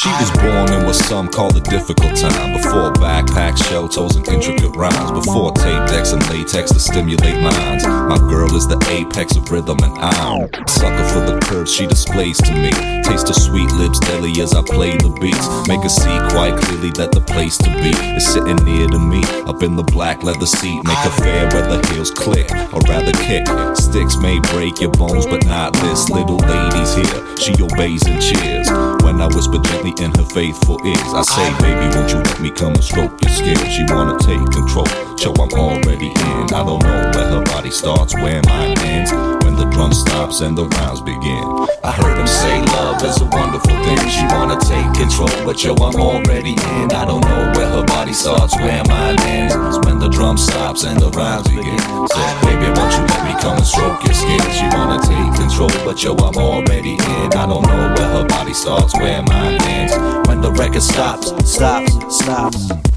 She 0.05 0.11
was 0.11 0.31
born 0.33 0.71
in 0.71 0.85
what 0.85 0.97
some 0.97 1.29
call 1.29 1.57
a 1.57 1.61
difficult 1.63 2.15
time. 2.15 2.53
Before 2.53 2.93
backpacks, 2.93 3.65
shell 3.65 3.89
toes, 3.89 4.17
and 4.17 4.29
intricate 4.29 4.77
rhymes. 4.77 5.13
Before 5.13 5.51
tape 5.53 5.89
decks 5.89 6.13
and 6.13 6.21
latex 6.29 6.73
to 6.73 6.79
stimulate 6.79 7.41
minds. 7.41 7.87
My 7.87 8.19
girl 8.19 8.55
is 8.55 8.69
the 8.69 8.77
apex 8.91 9.35
of 9.37 9.51
rhythm 9.51 9.79
and 9.83 9.97
I'm 9.97 10.49
sucker 10.69 11.09
for 11.09 11.21
the 11.25 11.41
curves 11.45 11.73
she 11.73 11.87
displays 11.87 12.37
to 12.43 12.53
me. 12.53 12.71
Taste 13.01 13.29
her 13.29 13.33
sweet 13.33 13.73
lips 13.73 13.99
daily 14.01 14.43
as 14.43 14.53
I 14.53 14.61
play 14.61 14.95
the 14.99 15.09
beats. 15.23 15.49
Make 15.67 15.81
her 15.81 15.89
see 15.89 16.19
quite 16.37 16.61
clearly 16.61 16.91
that 17.01 17.13
the 17.13 17.23
place 17.23 17.57
to 17.65 17.71
be 17.81 17.97
is 18.13 18.27
sitting 18.27 18.61
near 18.61 18.87
to 18.89 18.99
me. 18.99 19.25
Up 19.49 19.63
in 19.63 19.75
the 19.75 19.85
black 19.85 20.23
leather 20.23 20.45
seat. 20.45 20.85
Make 20.85 20.99
her 20.99 21.17
fair 21.17 21.49
where 21.49 21.65
the 21.65 21.81
heels 21.89 22.11
click, 22.11 22.53
or 22.75 22.81
rather 22.93 23.13
kick. 23.25 23.49
Sticks 23.75 24.19
may 24.19 24.39
break 24.53 24.83
your 24.83 24.93
bones, 24.93 25.25
but 25.25 25.47
not 25.47 25.73
this 25.73 26.11
little 26.11 26.37
lady's 26.37 26.93
here. 26.93 27.25
She 27.41 27.57
obeys 27.57 28.05
and 28.05 28.21
cheers. 28.21 28.69
When 29.03 29.21
I 29.21 29.29
whisper 29.29 29.59
gently 29.59 29.94
in 30.01 30.11
her 30.15 30.25
faithful 30.25 30.79
ears, 30.87 31.11
I 31.15 31.23
say, 31.23 31.49
baby, 31.61 31.95
won't 31.95 32.11
you 32.11 32.19
let 32.19 32.41
me 32.41 32.51
come 32.51 32.73
and 32.75 32.85
stroke 32.85 33.21
your 33.23 33.31
skin? 33.31 33.57
She 33.71 33.85
wanna 33.93 34.19
take 34.19 34.43
control, 34.51 34.87
show 35.17 35.33
I'm 35.35 35.53
already 35.53 36.09
in. 36.09 36.45
I 36.55 36.63
don't 36.65 36.83
know 36.83 37.11
where 37.15 37.29
her 37.29 37.43
body 37.45 37.71
starts, 37.71 38.15
where 38.15 38.41
mine 38.47 38.79
ends. 38.81 39.13
When 39.45 39.57
the 39.57 39.67
drum 39.71 39.93
stops 39.93 40.41
and 40.41 40.57
the 40.57 40.67
rounds 40.67 41.01
begin. 41.01 41.45
I 41.85 41.93
heard 41.93 42.19
him 42.19 42.27
say 42.27 42.63
love 42.75 43.03
is 43.05 43.21
a 43.21 43.27
wonderful 43.27 43.77
thing. 43.85 44.09
She 44.09 44.25
wanna 44.35 44.59
take 44.61 44.89
control, 44.95 45.31
but 45.45 45.63
yo, 45.63 45.75
I'm 45.75 46.01
already 46.01 46.53
in. 46.53 46.91
I 46.93 47.05
don't 47.05 47.21
know 47.21 47.53
where 47.55 47.69
her 47.69 47.85
body 47.85 48.13
starts, 48.13 48.57
where 48.57 48.83
mine 48.89 49.21
ends. 49.21 49.55
When 49.87 49.99
the 49.99 50.09
drum 50.09 50.39
stops 50.39 50.85
and 50.85 50.99
the 50.99 51.11
rounds 51.11 51.49
begin. 51.49 51.79
Said, 52.09 52.35
baby, 52.43 52.67
won't 52.75 52.93
you 52.97 53.05
let 53.07 53.23
me 53.29 53.35
come 53.41 53.57
and 53.57 53.67
stroke 53.67 54.03
your 54.05 54.15
skin? 54.15 54.41
She 54.57 54.67
wanna 54.75 54.99
take 55.03 55.31
control, 55.39 55.71
but 55.85 56.03
yo, 56.03 56.15
I'm 56.15 56.37
already 56.37 56.95
in. 56.95 57.29
I 57.37 57.47
don't 57.47 57.63
know 57.63 57.95
where 57.95 58.11
her 58.17 58.27
body 58.27 58.55
starts, 58.55 58.95
where 58.95 59.23
mine 59.23 59.61
ends. 59.63 59.84
When 60.27 60.41
the 60.41 60.51
record 60.53 60.83
stops, 60.83 61.29
stops, 61.45 61.93
stops. 62.17 62.94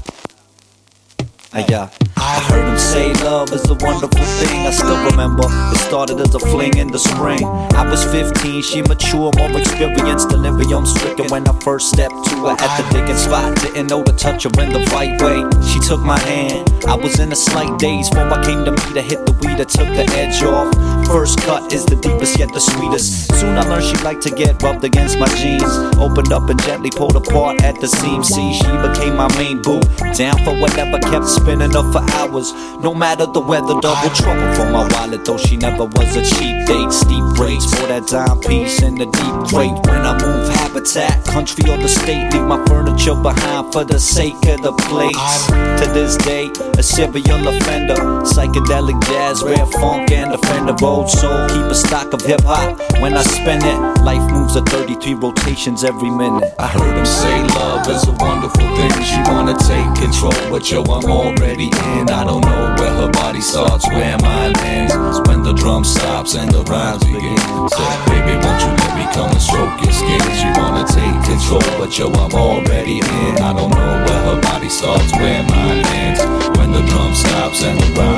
Yeah. 1.54 1.88
I 2.16 2.40
heard 2.40 2.68
him 2.68 2.78
say 2.78 3.12
love 3.24 3.52
is 3.52 3.64
a 3.70 3.74
wonderful 3.74 4.24
thing. 4.24 4.66
I 4.66 4.70
still 4.70 5.02
remember 5.10 5.44
it 5.46 5.78
started 5.78 6.20
as 6.20 6.34
a 6.34 6.40
fling 6.40 6.76
in 6.76 6.88
the 6.88 6.98
spring. 6.98 7.44
I 7.44 7.88
was 7.88 8.04
15, 8.04 8.62
she 8.62 8.82
mature, 8.82 9.30
more 9.36 9.58
experienced, 9.58 10.28
delirium 10.28 10.84
stricken. 10.84 11.26
When 11.28 11.48
I 11.48 11.58
first 11.60 11.88
stepped 11.88 12.24
to 12.28 12.36
her 12.44 12.56
at 12.58 12.76
the 12.76 12.84
digging 12.92 13.16
spot, 13.16 13.56
didn't 13.62 13.86
know 13.86 14.02
to 14.02 14.12
touch 14.12 14.44
her 14.44 14.50
in 14.60 14.72
the 14.72 14.80
right 14.92 15.20
way. 15.22 15.40
She 15.66 15.80
took 15.80 16.00
my 16.00 16.18
hand, 16.18 16.68
I 16.86 16.96
was 16.96 17.18
in 17.18 17.32
a 17.32 17.36
slight 17.36 17.78
daze 17.78 18.10
before 18.10 18.30
I 18.30 18.44
came 18.44 18.64
to 18.64 18.72
meet 18.72 18.96
her. 18.96 19.00
Hit 19.00 19.24
the 19.24 19.32
weed 19.40 19.58
that 19.58 19.70
took 19.70 19.88
the 19.88 20.04
edge 20.18 20.42
off. 20.42 20.68
First 21.06 21.40
cut 21.40 21.72
is 21.72 21.86
the 21.86 21.96
deepest 21.96 22.38
yet 22.38 22.52
the 22.52 22.60
sweetest. 22.60 23.32
Soon 23.40 23.56
I 23.56 23.62
learned 23.62 23.84
she 23.84 23.96
liked 24.04 24.22
to 24.22 24.30
get 24.30 24.62
rubbed 24.62 24.84
against 24.84 25.18
my 25.18 25.28
jeans. 25.36 25.72
Opened 25.96 26.32
up 26.32 26.50
and 26.50 26.60
gently 26.62 26.90
pulled 26.90 27.16
apart 27.16 27.62
at 27.62 27.80
the 27.80 27.88
seam. 27.88 28.22
See, 28.22 28.52
she 28.52 28.70
became 28.84 29.16
my 29.16 29.28
main 29.38 29.62
boo. 29.62 29.80
Down 30.12 30.36
for 30.44 30.54
whatever, 30.60 30.98
kept 30.98 31.26
spinning 31.38 31.72
her 31.72 31.86
for 31.92 32.02
hours. 32.18 32.52
No 32.82 32.94
matter 32.94 33.26
the 33.26 33.40
weather, 33.40 33.74
double 33.80 34.14
trouble 34.14 34.48
for 34.54 34.66
my 34.70 34.86
wallet. 34.94 35.24
Though 35.24 35.38
she 35.38 35.56
never 35.56 35.84
was 35.84 36.16
a 36.16 36.22
cheap 36.22 36.66
date. 36.66 36.92
Steep 36.92 37.24
rates 37.38 37.66
for 37.74 37.86
that 37.86 38.06
dime 38.06 38.40
piece 38.40 38.82
in 38.82 38.94
the 38.96 39.06
deep 39.06 39.36
crate. 39.48 39.78
When 39.86 40.02
I 40.04 40.14
move 40.20 40.48
habitat, 40.60 41.24
country 41.24 41.70
or 41.70 41.78
the 41.78 41.88
state, 41.88 42.32
leave 42.32 42.42
my 42.42 42.62
furniture 42.66 43.14
behind 43.14 43.72
for 43.72 43.84
the 43.84 43.98
sake 43.98 44.40
of 44.46 44.62
the 44.62 44.72
place. 44.88 45.46
To 45.80 45.86
this 45.92 46.16
day, 46.16 46.50
a 46.78 46.82
serial 46.82 47.46
offender. 47.48 47.98
Psychedelic 48.24 48.98
jazz, 49.06 49.42
rare 49.42 49.66
funk, 49.80 50.10
and 50.10 50.32
a 50.32 50.38
friend 50.38 50.68
of 50.70 50.82
old 50.82 51.08
soul. 51.10 51.48
Keep 51.48 51.66
a 51.70 51.74
stock 51.74 52.12
of 52.12 52.22
hip 52.22 52.42
hop. 52.44 52.78
When 53.00 53.14
I 53.14 53.22
spend 53.22 53.62
it, 53.64 53.78
life 54.02 54.24
moves 54.30 54.56
at 54.56 54.68
33 54.68 55.14
rotations 55.14 55.84
every 55.84 56.10
minute. 56.10 56.52
I 56.58 56.66
heard 56.68 56.96
him 56.96 57.06
say 57.06 57.42
love 57.54 57.88
is 57.88 58.06
a 58.06 58.12
wonderful 58.12 58.66
thing. 58.76 58.92
She 59.02 59.18
wanna 59.30 59.56
take 59.58 59.88
control, 60.02 60.32
but 60.50 60.70
yo, 60.70 60.82
I'm 60.82 61.06
already 61.28 61.68
in. 61.68 62.08
I 62.08 62.24
don't 62.24 62.40
know 62.40 62.74
where 62.78 62.94
her 63.04 63.10
body 63.10 63.40
starts, 63.40 63.86
where 63.88 64.16
mine 64.18 64.56
ends. 64.64 64.94
When 65.28 65.42
the 65.42 65.52
drum 65.52 65.84
stops 65.84 66.34
and 66.34 66.50
the 66.50 66.62
rhymes 66.64 67.04
begin. 67.04 67.36
Said, 67.68 67.96
baby, 68.08 68.34
won't 68.40 68.60
you 68.64 68.72
let 68.80 68.92
me 68.96 69.04
come 69.12 69.30
and 69.30 69.42
stroke 69.42 69.76
your 69.84 69.92
skin? 69.92 70.20
She 70.40 70.48
wanna 70.56 70.84
take 70.88 71.16
control, 71.28 71.68
but 71.78 71.92
yo, 71.98 72.08
I'm 72.08 72.32
already 72.32 72.98
in. 73.00 73.32
I 73.44 73.52
don't 73.52 73.70
know 73.70 73.92
where 74.04 74.22
her 74.28 74.40
body 74.40 74.68
starts, 74.68 75.12
where 75.20 75.42
mine 75.44 75.84
ends. 76.00 76.20
When 76.56 76.72
the 76.72 76.82
drum 76.88 77.14
stops 77.14 77.62
and 77.62 77.78
the 77.78 77.88
rhymes 78.00 78.17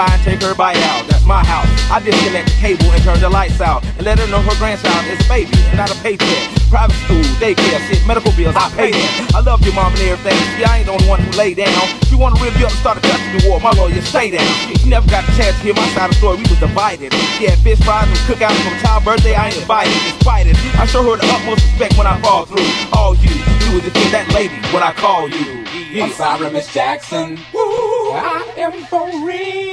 pie 0.00 0.14
and 0.16 0.22
take 0.24 0.40
her 0.40 0.54
bite 0.54 0.80
out. 0.88 1.04
That's 1.08 1.26
my 1.26 1.44
house. 1.44 1.68
I 1.92 2.00
disconnect 2.00 2.48
the 2.48 2.56
cable 2.56 2.88
and 2.88 3.02
turn 3.04 3.20
the 3.20 3.28
lights 3.28 3.60
out 3.60 3.84
and 3.84 4.04
let 4.08 4.18
her 4.18 4.26
know 4.32 4.40
her 4.40 4.56
grandchild 4.56 5.04
is 5.12 5.20
a 5.20 5.28
baby 5.28 5.52
and 5.68 5.76
not 5.76 5.92
a 5.92 5.96
paycheck. 6.00 6.48
Private 6.72 6.96
school, 7.04 7.26
daycare, 7.42 7.80
shit, 7.88 8.00
medical 8.06 8.32
bills, 8.32 8.56
I 8.56 8.70
pay 8.72 8.92
them. 8.92 9.10
I 9.34 9.40
love 9.40 9.60
your 9.60 9.74
mom 9.74 9.92
and 9.92 10.00
everything. 10.08 10.38
See, 10.56 10.64
I 10.64 10.80
ain't 10.80 10.86
the 10.86 10.94
only 10.96 11.08
one 11.08 11.20
who 11.20 11.30
lay 11.36 11.52
down. 11.52 11.68
If 12.00 12.08
she 12.08 12.16
wanna 12.16 12.40
rip 12.40 12.56
you 12.56 12.64
up 12.64 12.72
and 12.72 12.80
start 12.80 12.96
a 12.96 13.02
custody 13.02 13.44
war. 13.44 13.60
My 13.60 13.72
lawyer, 13.72 14.00
stay 14.00 14.30
down. 14.30 14.48
She 14.78 14.88
never 14.88 15.08
got 15.10 15.28
a 15.28 15.32
chance 15.36 15.56
to 15.60 15.62
hear 15.68 15.74
my 15.74 15.84
side 15.92 16.08
of 16.08 16.10
the 16.12 16.16
story. 16.16 16.36
We 16.38 16.48
was 16.48 16.60
divided. 16.60 17.12
She 17.36 17.44
had 17.50 17.58
fish 17.58 17.80
fries 17.84 18.08
and 18.08 18.22
cookouts 18.24 18.56
for 18.64 18.70
my 18.70 18.78
child's 18.80 19.04
birthday. 19.04 19.34
I 19.34 19.48
ain't 19.52 19.60
invited. 19.60 19.92
Despite 20.16 20.46
it, 20.46 20.56
I 20.80 20.86
show 20.86 21.02
her 21.04 21.16
the 21.20 21.28
utmost 21.28 21.60
respect 21.66 21.98
when 21.98 22.06
I 22.06 22.16
fall 22.22 22.46
through. 22.46 22.64
All 22.96 23.12
you 23.16 23.34
do 23.68 23.76
is 23.76 23.84
defend 23.84 24.14
that 24.14 24.32
lady 24.32 24.56
when 24.72 24.82
I 24.82 24.92
call 24.94 25.28
you. 25.28 25.60
I'm 25.92 26.12
sorry, 26.12 26.50
Miss 26.50 26.72
Jackson. 26.72 27.36
Woo, 27.52 28.14
I 28.14 28.46
am 28.56 28.72
for 28.86 29.10
real. 29.26 29.69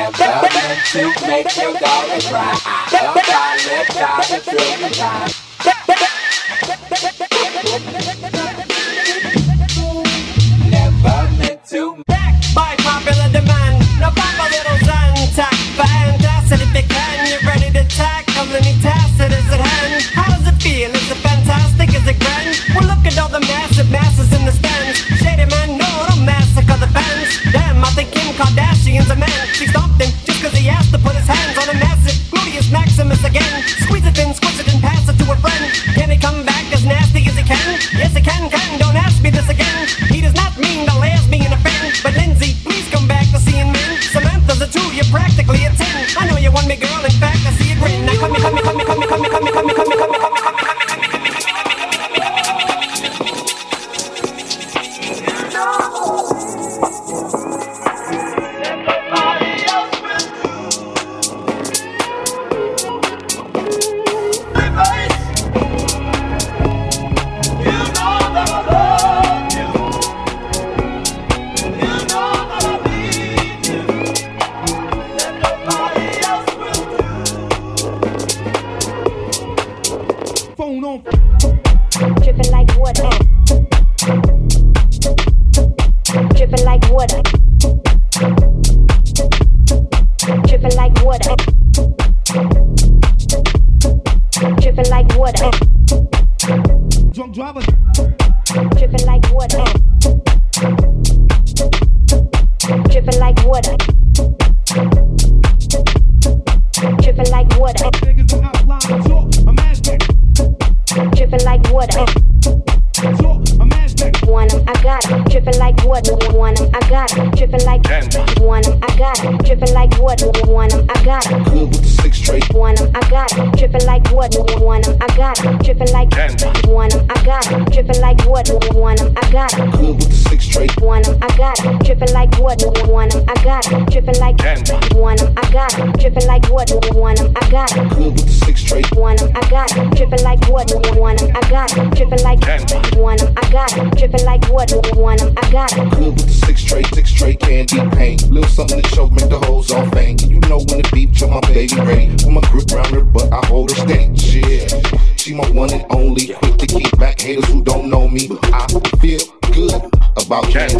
Never 0.00 0.48
meant 0.54 0.80
to 0.92 1.12
make 1.26 1.56
your 1.56 1.74
daughter 1.74 2.20
cry. 2.28 2.56
Oh, 2.92 3.12
Trillion 4.40 4.92
times. 4.92 5.34
Never 10.70 11.30
meant 11.36 11.64
to. 11.66 12.02
By 12.54 12.76
popular 12.78 13.28
demand, 13.30 13.84
now 14.00 14.10
little 14.48 14.78
Fantastic 15.76 16.60
if 16.62 16.74
you 16.74 16.82
can, 16.88 17.28
you're 17.28 17.44
ready 17.46 17.70
to 17.70 17.84
tackle 17.94 18.56
any 18.56 18.80
task 18.80 19.18
that 19.18 19.32
is 19.32 19.69
Kardashian's 28.40 29.10
a 29.10 29.16
man 29.16 29.46
She 29.52 29.66
stopped 29.66 30.00
him 30.00 30.08
just 30.24 30.42
cause 30.42 30.54
he 30.56 30.66
asked 30.70 30.92
to 30.92 30.98
put 30.98 31.14
his 31.14 31.26
hands 31.26 31.58
on 31.58 31.68
a 31.68 31.78
massive 31.78 32.16
Gluteus 32.32 32.72
Maximus 32.72 33.22
again 33.22 33.79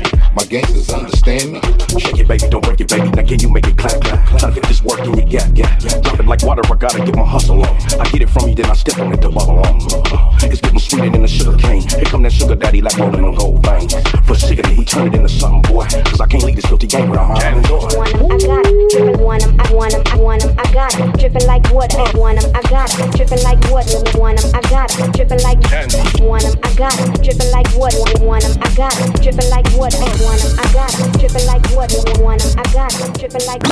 candy. 0.01 0.25
My 0.35 0.45
gangsters 0.45 0.91
understand 0.91 1.53
me. 1.53 1.61
Shake 1.99 2.19
it, 2.19 2.29
baby, 2.29 2.49
don't 2.49 2.65
break 2.65 2.81
it, 2.81 2.89
baby. 2.89 3.09
Now 3.11 3.25
can 3.25 3.41
you 3.41 3.49
make 3.49 3.67
it 3.67 3.77
clap, 3.77 4.01
clap? 4.01 4.41
To 4.41 4.51
get 4.53 4.65
this 4.69 4.83
work 4.83 5.01
in 5.01 5.15
your 5.15 5.27
gap, 5.27 5.55
gap. 5.55 5.79
Drop 5.81 6.21
it 6.21 6.27
like 6.27 6.43
water, 6.43 6.63
I 6.65 6.77
gotta 6.77 7.05
get 7.05 7.15
my 7.17 7.25
hustle 7.25 7.63
on. 7.63 7.77
I 8.01 8.09
get 8.11 8.23
it 8.23 8.31
from 8.31 8.49
you, 8.49 8.55
then 8.55 8.67
I 8.67 8.75
step 8.75 8.99
on 8.99 9.13
it 9.13 9.21
to 9.23 9.31
bubble 9.31 9.59
on. 9.59 9.81
Uh, 9.93 10.39
it's 10.43 10.61
getting 10.61 10.79
sweeter 10.79 11.11
than 11.11 11.23
the 11.23 11.29
sugar 11.29 11.57
cane. 11.59 11.83
Here 11.89 12.05
come 12.05 12.23
that 12.23 12.33
sugar 12.33 12.55
daddy 12.55 12.81
like 12.81 12.97
rolling 12.99 13.25
on 13.25 13.35
gold 13.35 13.65
veins. 13.65 13.95
For 14.27 14.35
sickety, 14.35 14.77
we 14.77 14.85
turn 14.85 15.09
it 15.09 15.15
into 15.15 15.29
something, 15.29 15.63
boy. 15.63 15.87
Cause 16.05 16.21
I 16.21 16.27
can't 16.27 16.43
leave 16.45 16.57
this 16.57 16.67
filthy 16.67 16.87
game 16.87 17.11
without 17.11 17.43
own 17.43 17.63
door. 17.63 17.89
Want 17.95 18.15
I 18.15 18.39
got 18.39 19.21
want 19.21 19.43
'em, 19.43 19.61
I 19.61 19.73
want 19.73 19.95
I 19.95 20.17
want 20.17 20.45
I 20.59 20.73
got 20.73 20.99
'em. 20.99 21.13
Dripping 21.13 21.47
like 21.47 21.67
what? 21.69 21.95
Want 22.15 22.43
'em, 22.43 22.51
I 22.55 22.63
got 22.63 22.99
'em. 22.99 23.11
Dripping 23.11 23.43
like? 23.43 23.61
Want 23.71 23.95
'em, 23.95 24.03
I 24.55 24.61
got 24.71 24.91
like 25.43 26.21
want 26.21 26.45
'em, 26.45 26.55
I 26.63 26.75
got 26.75 26.99
'em. 27.01 27.13
Dripping 27.23 27.51
like 27.51 27.69
what? 27.79 27.95
Want 28.21 28.45
'em, 28.45 28.53
I 28.63 28.69
got 28.75 28.95
'em. 29.01 29.13
Dripping 29.23 29.51
like 29.51 29.67
what? 29.99 30.21
Want 30.21 30.45
'em, 30.45 30.59
I 30.59 30.73
got 30.73 31.01
'em. 31.01 31.11
Dripping 31.13 31.47
like 31.47 31.67
what? 31.75 31.93
Want 32.21 32.45
'em, 32.45 32.59
I 32.59 32.63
got 32.73 32.95
'em. 33.01 33.13
Dripping 33.13 33.47
like 33.47 33.63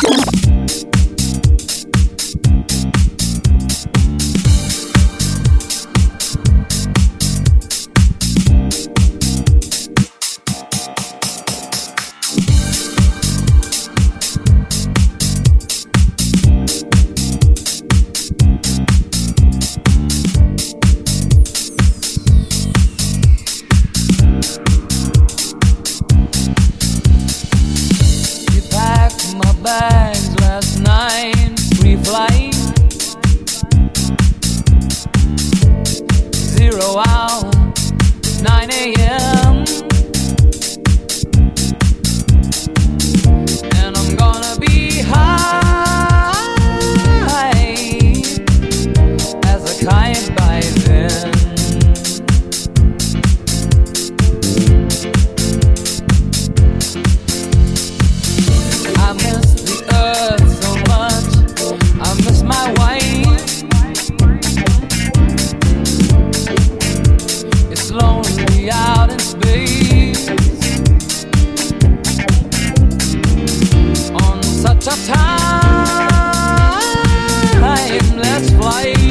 timeless 78.18 78.50
flight. 78.56 79.08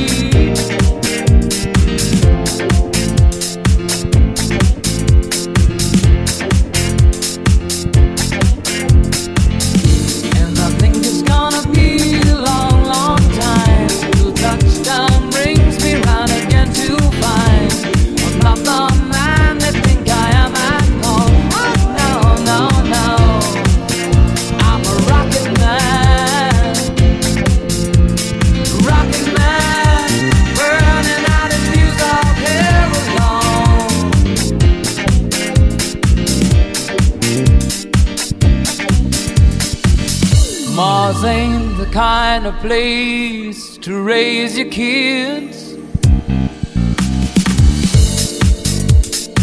Kind 41.98 42.46
of 42.46 42.54
place 42.60 43.76
to 43.80 44.04
raise 44.04 44.56
your 44.56 44.70
kids. 44.70 45.74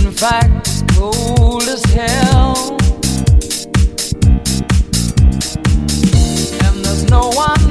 In 0.04 0.12
fact, 0.12 0.68
it's 0.68 0.82
cold 0.96 1.64
as 1.64 1.82
hell. 1.86 2.76
And 6.64 6.84
there's 6.84 7.10
no 7.10 7.28
one 7.30 7.63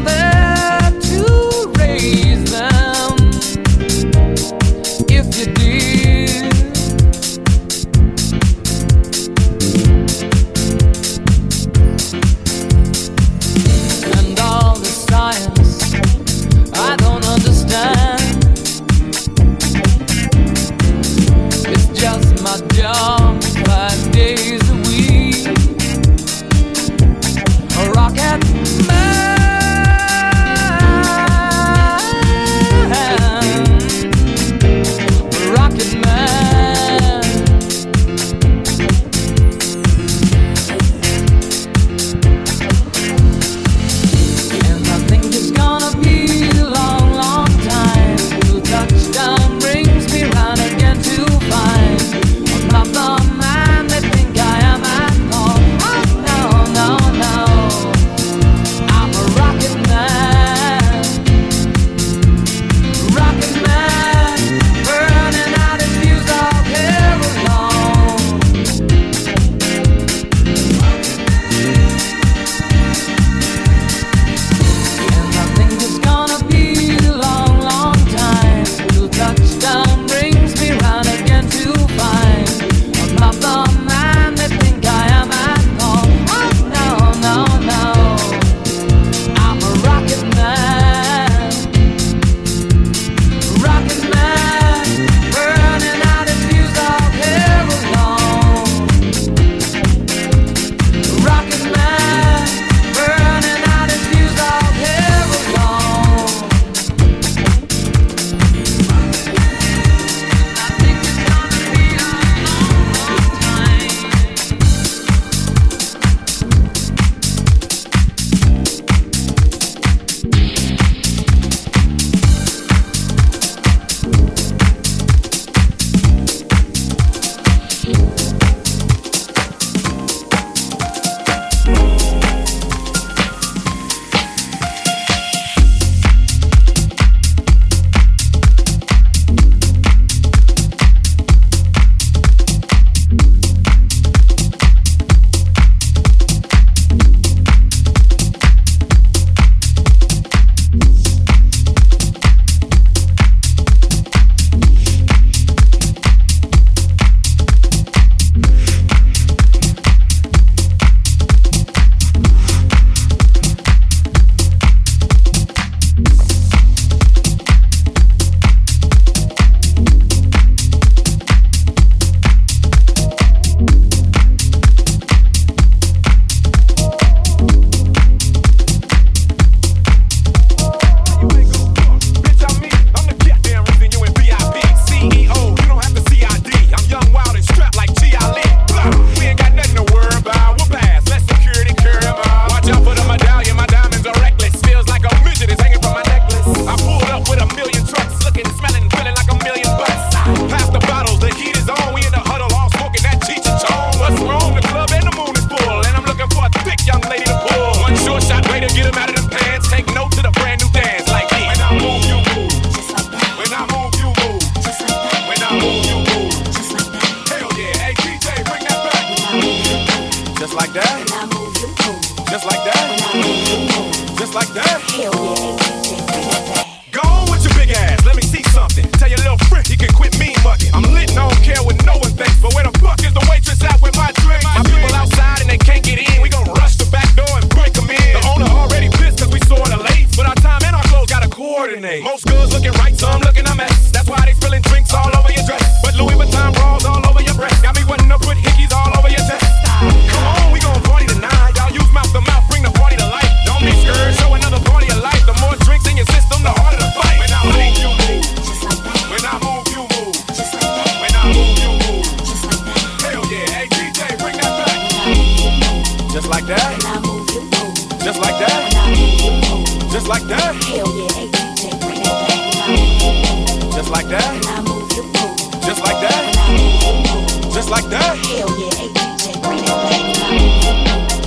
like 277.73 277.89
that. 277.89 278.15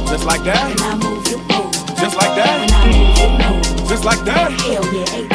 Just 0.09 0.25
like 0.25 0.45
that. 0.45 0.77
Just 1.99 2.17
like 2.17 2.37
that. 2.37 2.59
Just 3.89 4.05
like 4.05 4.25
that. 4.25 4.53
Hell 4.53 4.95
yeah, 4.95 5.26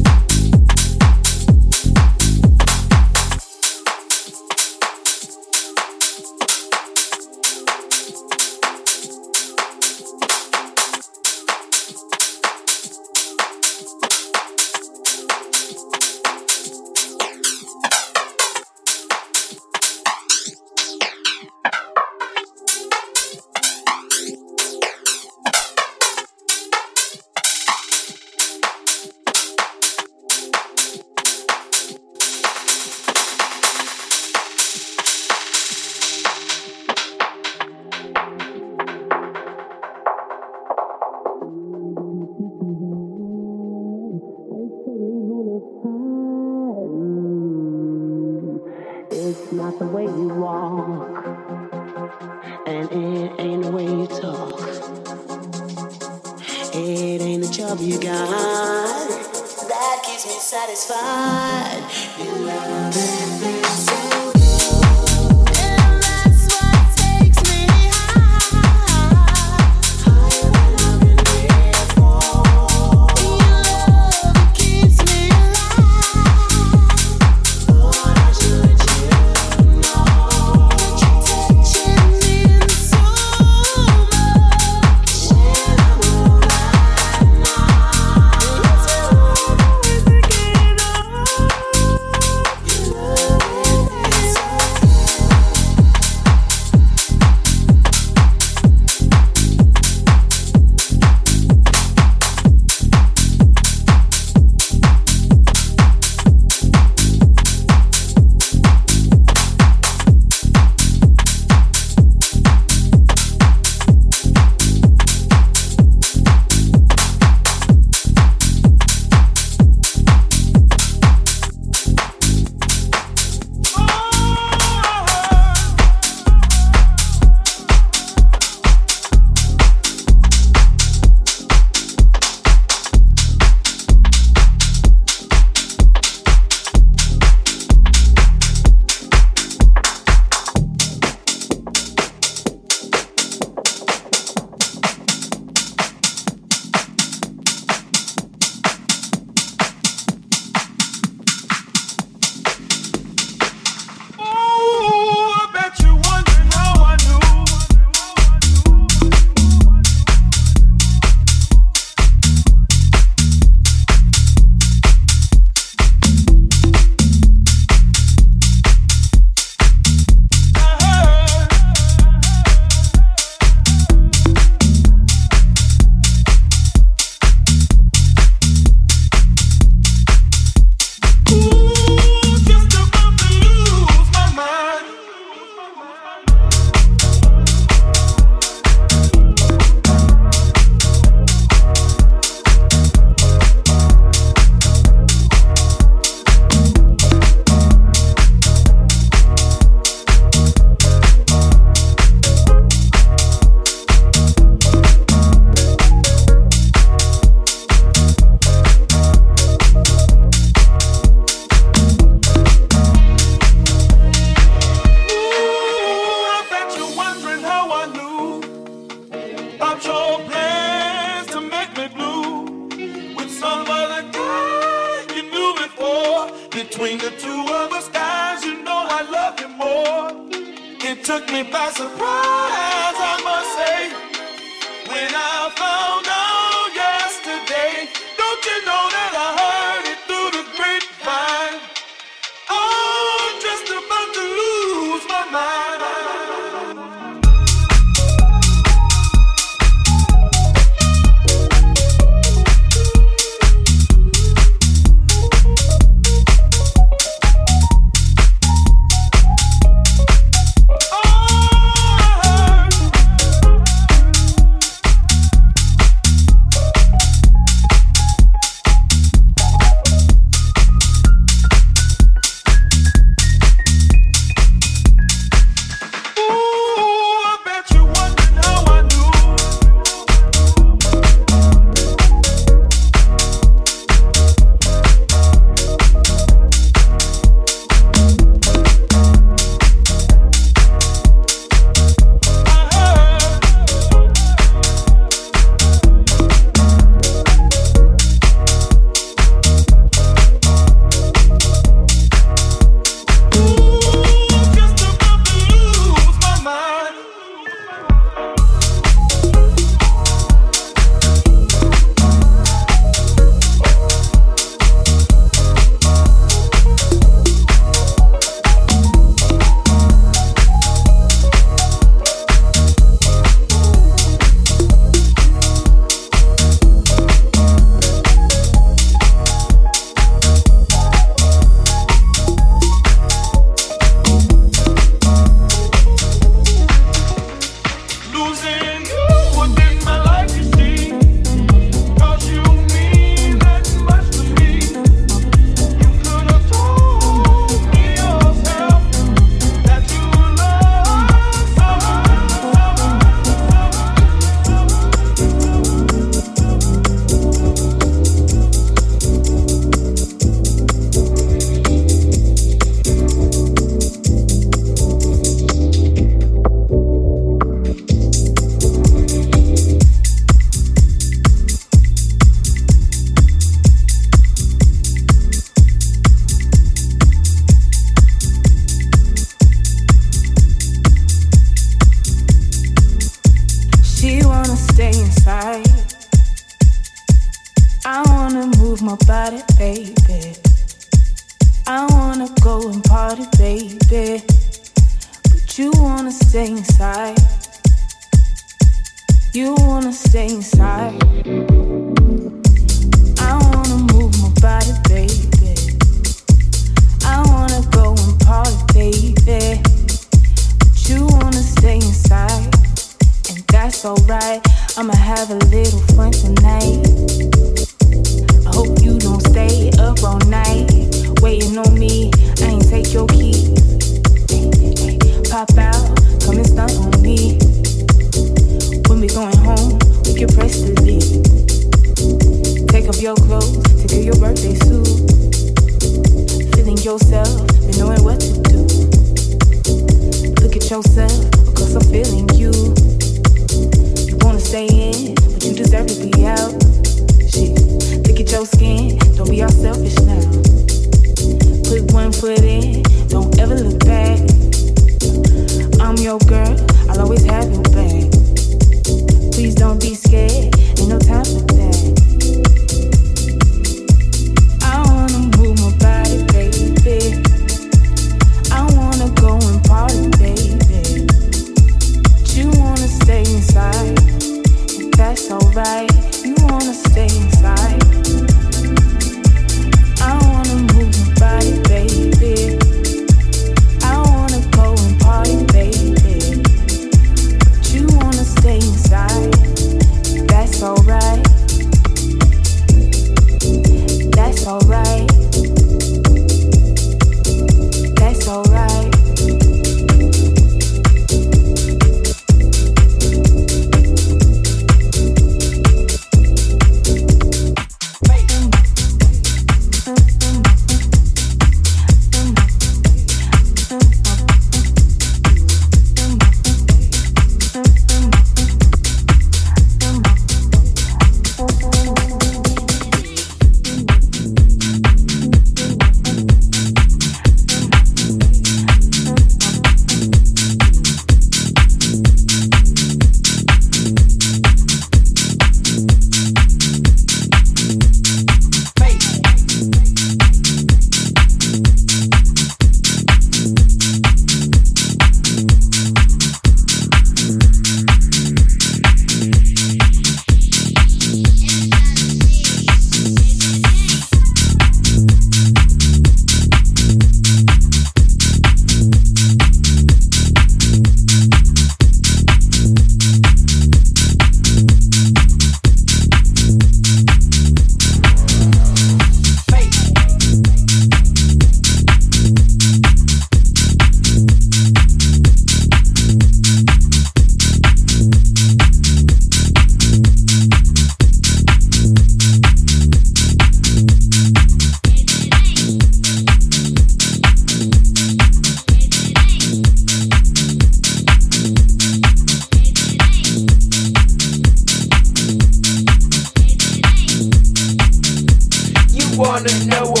wanna 599.41 599.65
know 599.65 600.00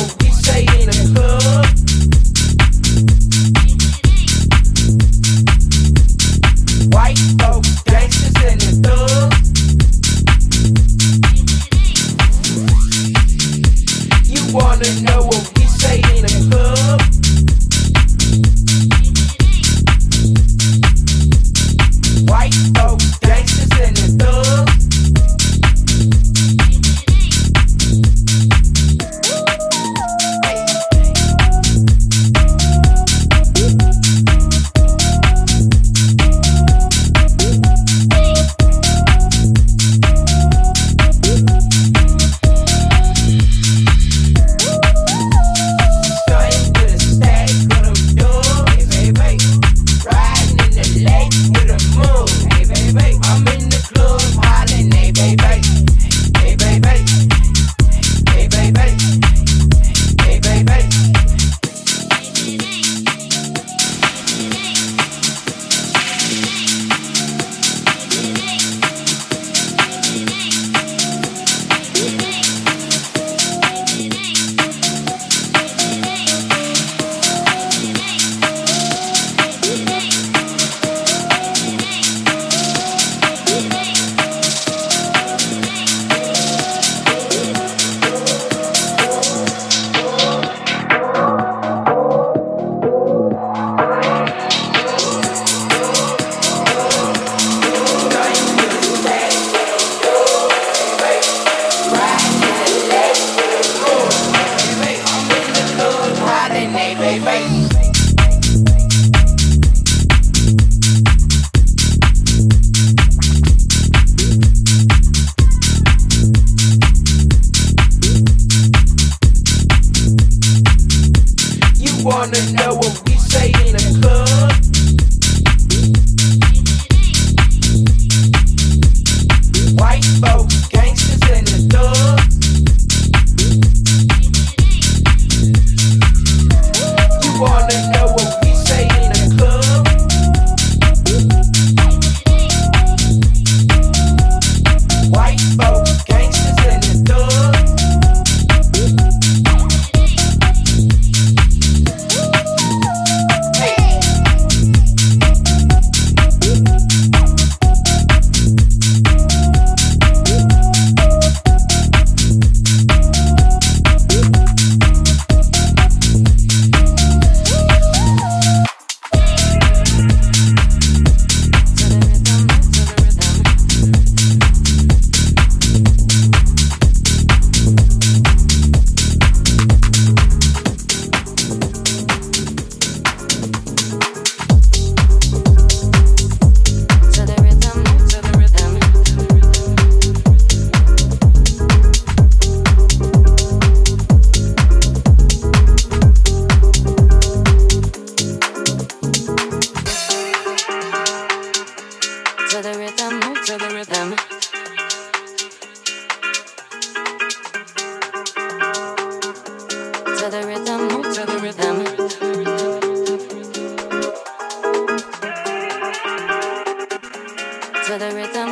To 217.91 217.97
the 217.97 218.15
rhythm, 218.15 218.50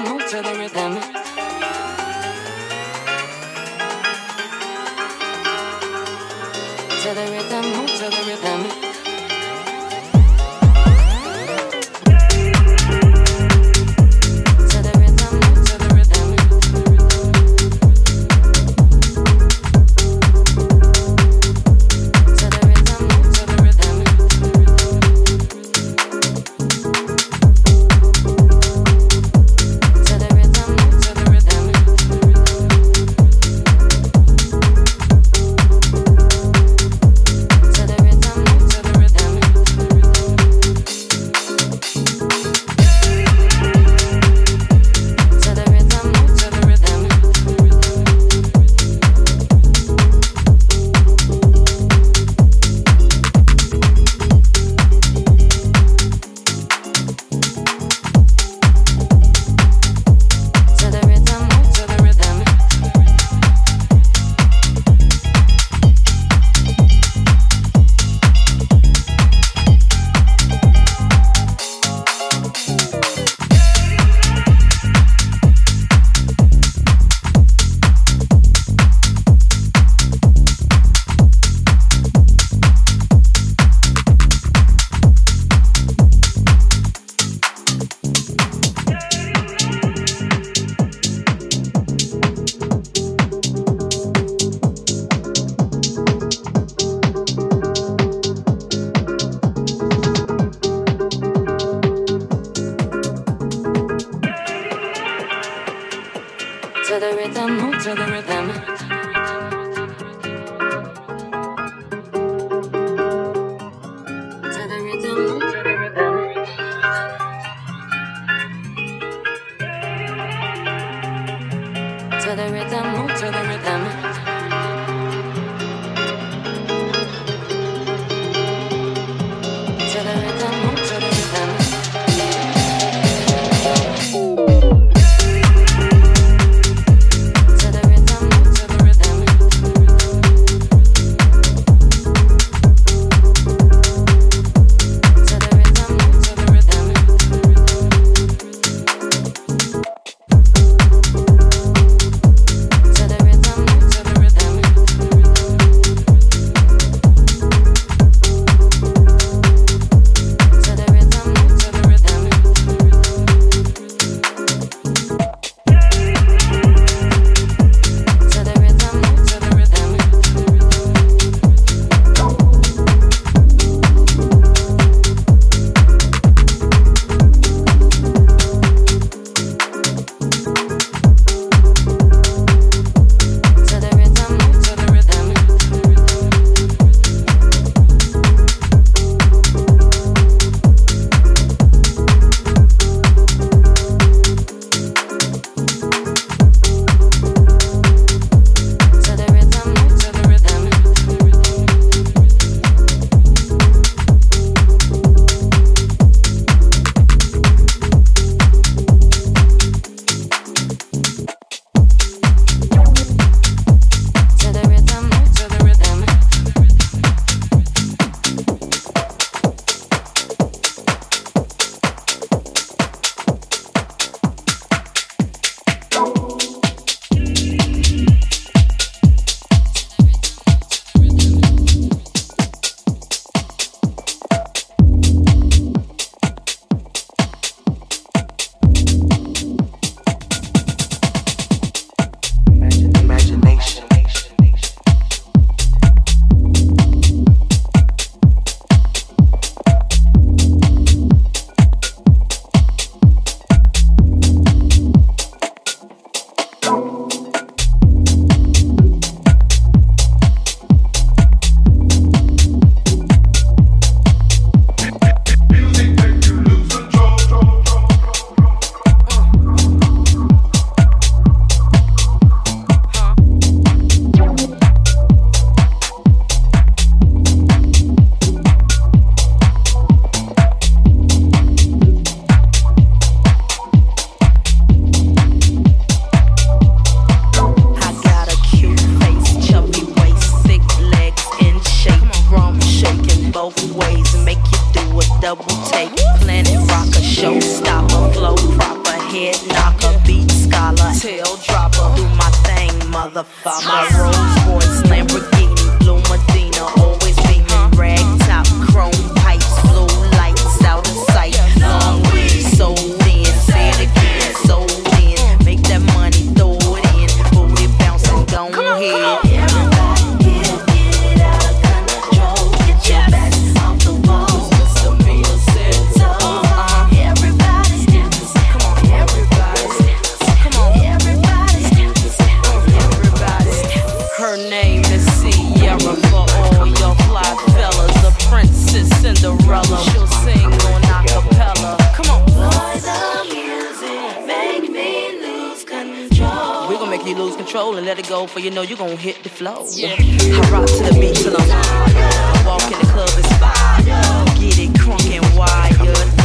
soul 347.69 347.77
and 347.77 347.85
let 347.85 347.99
it 347.99 348.07
go, 348.07 348.25
for 348.25 348.39
you 348.39 348.51
know 348.51 348.61
you're 348.61 348.77
gonna 348.77 348.95
hit 348.95 349.21
the 349.23 349.29
flow. 349.29 349.65
Yeah. 349.71 349.95
I 349.97 350.51
rock 350.51 350.67
to 350.67 350.83
the 350.83 350.97
beat 350.99 351.15
till 351.15 351.35
I'm 351.35 351.49
I 351.51 352.43
walk 352.45 352.63
in 352.63 352.79
the 352.79 352.91
club, 352.93 353.09
it's 353.17 353.33
fire. 353.37 354.25
Get 354.39 354.59
it 354.59 354.71
crunk 354.79 355.05
and 355.11 355.37
wired. 355.37 356.18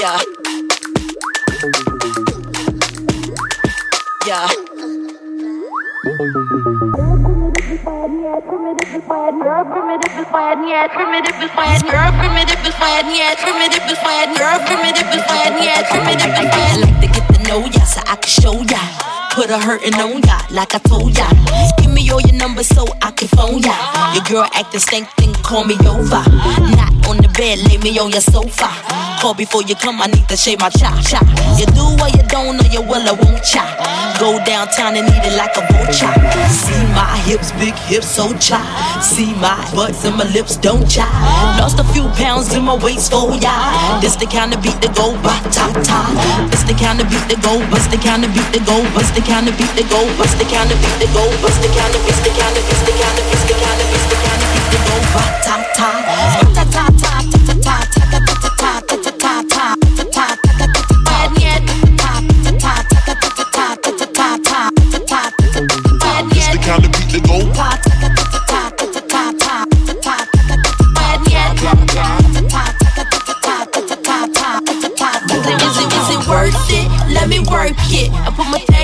Yeah. 0.00 0.20
Yeah. 4.28 4.46
I 16.54 16.76
like 16.78 17.00
to 17.00 17.08
get 17.08 17.26
to 17.34 17.42
know 17.48 17.66
ya 17.66 17.82
so 17.82 18.00
I 18.06 18.14
can 18.14 18.28
show 18.28 18.54
ya. 18.62 18.78
Put 19.34 19.50
a 19.50 19.58
hurtin' 19.58 19.94
on 19.94 20.22
ya 20.22 20.38
like 20.50 20.76
I 20.76 20.78
told 20.78 21.18
ya. 21.18 21.28
Give 21.78 21.90
me 21.92 22.08
all 22.10 22.20
your 22.20 22.34
numbers 22.34 22.68
so 22.68 22.86
I 23.02 23.10
can 23.10 23.26
phone 23.26 23.58
ya. 23.62 23.74
Your 24.14 24.22
girl 24.22 24.48
act 24.54 24.70
the 24.70 24.78
same 24.78 25.06
thing, 25.18 25.34
call 25.42 25.64
me 25.64 25.74
over. 25.88 26.22
Not 26.78 26.94
on 27.08 27.16
the 27.16 27.30
bed, 27.36 27.58
lay 27.66 27.78
me 27.78 27.98
on 27.98 28.12
your 28.12 28.20
sofa 28.22 29.07
Call 29.18 29.34
before 29.34 29.66
you 29.66 29.74
come, 29.74 30.00
I 30.00 30.06
need 30.06 30.28
to 30.28 30.36
shave 30.36 30.60
my 30.60 30.70
chop 30.70 30.94
chop. 31.02 31.26
You 31.58 31.66
do 31.74 31.82
what 31.98 32.14
you 32.14 32.22
don't, 32.30 32.54
or 32.54 32.68
you 32.70 32.78
will, 32.78 33.02
I 33.02 33.18
won't 33.18 33.42
chop. 33.42 33.66
Go 34.14 34.38
downtown 34.46 34.94
and 34.94 35.10
eat 35.10 35.26
it 35.26 35.34
like 35.34 35.58
a 35.58 35.66
vulture. 35.74 36.14
See 36.46 36.78
my 36.94 37.18
hips, 37.26 37.50
big 37.58 37.74
hips, 37.90 38.06
so 38.06 38.30
chop. 38.38 38.62
See 39.02 39.34
my 39.42 39.58
butts 39.74 40.04
and 40.06 40.14
my 40.14 40.22
lips 40.30 40.54
don't 40.56 40.86
chop. 40.86 41.10
Lost 41.58 41.82
a 41.82 41.84
few 41.90 42.06
pounds 42.14 42.54
in 42.54 42.62
my 42.62 42.78
waist, 42.78 43.10
oh 43.12 43.34
yeah. 43.42 43.98
This 43.98 44.14
the 44.14 44.26
kind 44.26 44.54
of 44.54 44.62
beat 44.62 44.78
that 44.86 44.94
go 44.94 45.10
ba 45.18 45.34
ta 45.50 45.66
ta. 45.82 45.98
This 46.54 46.62
the 46.62 46.78
kind 46.78 47.02
of 47.02 47.10
beat 47.10 47.26
that 47.26 47.42
go, 47.42 47.58
bust 47.74 47.90
the 47.90 47.98
kind 47.98 48.22
of 48.22 48.30
beat 48.30 48.46
that 48.54 48.62
go, 48.70 48.78
bust 48.94 49.18
the 49.18 49.22
kind 49.26 49.50
of 49.50 49.58
beat 49.58 49.74
that 49.74 49.90
go, 49.90 49.98
bust 50.14 50.38
the 50.38 50.46
kind 50.46 50.70
of 50.70 50.78
beat 50.78 50.94
that 51.02 51.10
go, 51.10 51.26
bust 51.42 51.58
the 51.58 51.68
kind 51.74 51.90
of 51.90 52.00
beat, 52.06 52.22
the 52.22 52.30
kind 52.38 52.54
of 52.54 52.62
beat, 52.62 52.80
the 52.86 52.94
kind 53.02 53.18
of 53.18 53.24
beat, 53.26 53.42
the 53.50 53.54
kind 53.58 53.78
of 53.82 53.86
the 53.98 54.16
kind 54.22 54.40
of 54.42 54.48
beat 54.54 54.66
that 54.70 54.82
go 54.86 54.94
ba 55.10 55.24
ta 55.42 55.54
ta 55.74 56.57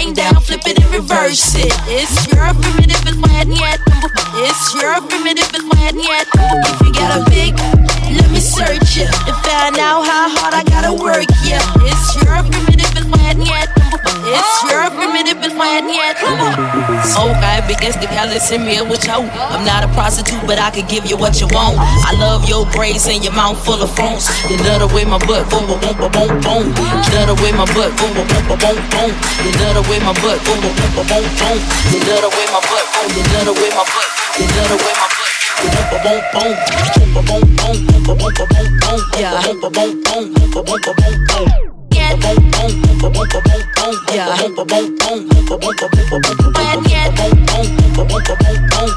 thing 0.04 0.14
down, 0.14 0.34
flip 0.42 0.60
it 0.66 0.78
and 0.78 0.92
reverse 0.92 1.54
it. 1.56 1.72
It's 1.88 2.26
your 2.32 2.52
primitive, 2.54 3.00
it's 3.06 3.16
bad 3.16 3.48
yet. 3.48 3.80
It's 4.36 4.74
your 4.74 5.00
primitive, 5.08 5.48
it's 5.54 5.68
bad 5.74 5.94
yet. 5.94 6.26
If 6.34 6.80
you 6.82 6.92
got 6.92 7.20
a 7.20 7.30
big, 7.30 7.54
let 8.12 8.30
me 8.30 8.40
search 8.40 8.98
it 8.98 9.08
and 9.26 9.36
find 9.44 9.78
out 9.78 10.04
how 10.04 10.28
hard 10.36 10.54
I 10.54 10.64
gotta 10.64 10.92
work. 10.92 11.26
Yeah, 11.44 11.62
it's 11.88 12.16
your 12.22 12.42
primitive 12.42 12.93
bitch. 14.34 14.70
You're 14.70 14.90
from 14.90 15.14
it, 15.14 15.26
Come 16.18 16.40
on. 16.40 16.54
head 16.54 16.84
Okay, 17.14 17.58
because 17.68 17.96
if 18.02 18.10
y'all 18.10 18.26
listen 18.26 18.64
me 18.64 18.80
with 18.82 19.06
you. 19.06 19.12
I'm 19.14 19.64
not 19.64 19.84
a 19.84 19.88
prostitute, 19.94 20.42
but 20.46 20.58
I 20.58 20.70
could 20.70 20.88
give 20.88 21.06
you 21.06 21.16
what 21.16 21.40
you 21.40 21.46
want. 21.54 21.78
I 21.78 22.12
love 22.18 22.48
your 22.48 22.66
braids 22.74 23.06
and 23.06 23.22
your 23.22 23.32
mouth 23.32 23.58
full 23.64 23.80
of 23.82 23.90
phones. 23.94 24.26
You 24.50 24.56
love 24.66 24.82
the 24.82 24.90
way 24.94 25.04
my 25.04 25.18
butt 25.22 25.48
boom, 25.50 25.66
boom, 25.66 25.80
boom, 25.80 26.10
boom, 26.10 26.30
boom. 26.42 26.64
You 26.74 27.10
love 27.14 27.28
the 27.30 27.36
way 27.42 27.52
my 27.52 27.66
butt 27.74 27.94
boom, 27.94 28.10
boom, 28.14 28.26
boom, 28.26 28.58
boom, 28.58 28.76
boom. 28.90 29.10
You 29.44 29.52
love 29.62 29.74
the 29.78 29.82
way 29.86 29.98
my 30.02 30.12
butt 30.18 30.38
boom, 30.42 30.58
boom, 30.62 30.74
boom, 30.74 31.06
boom, 31.06 31.24
boom. 31.38 31.58
You 31.94 32.00
love 32.10 32.22
the 32.26 32.30
way 32.34 32.46
my 32.50 32.60
butt 32.66 32.84
boom. 32.90 33.08
You 33.14 33.22
love 33.30 33.46
the 33.46 33.54
way 33.54 33.70
my 33.70 33.84
butt. 33.86 34.08
You 34.38 34.46
love 34.58 34.68
the 34.70 34.78
way 34.82 34.94
my 34.98 35.08
butt. 35.08 35.34
Yeah. 41.64 41.73
Yeah. 44.14 44.26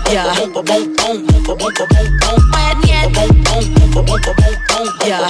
Yeah. 0.10 0.24
Yeah. 5.08 5.24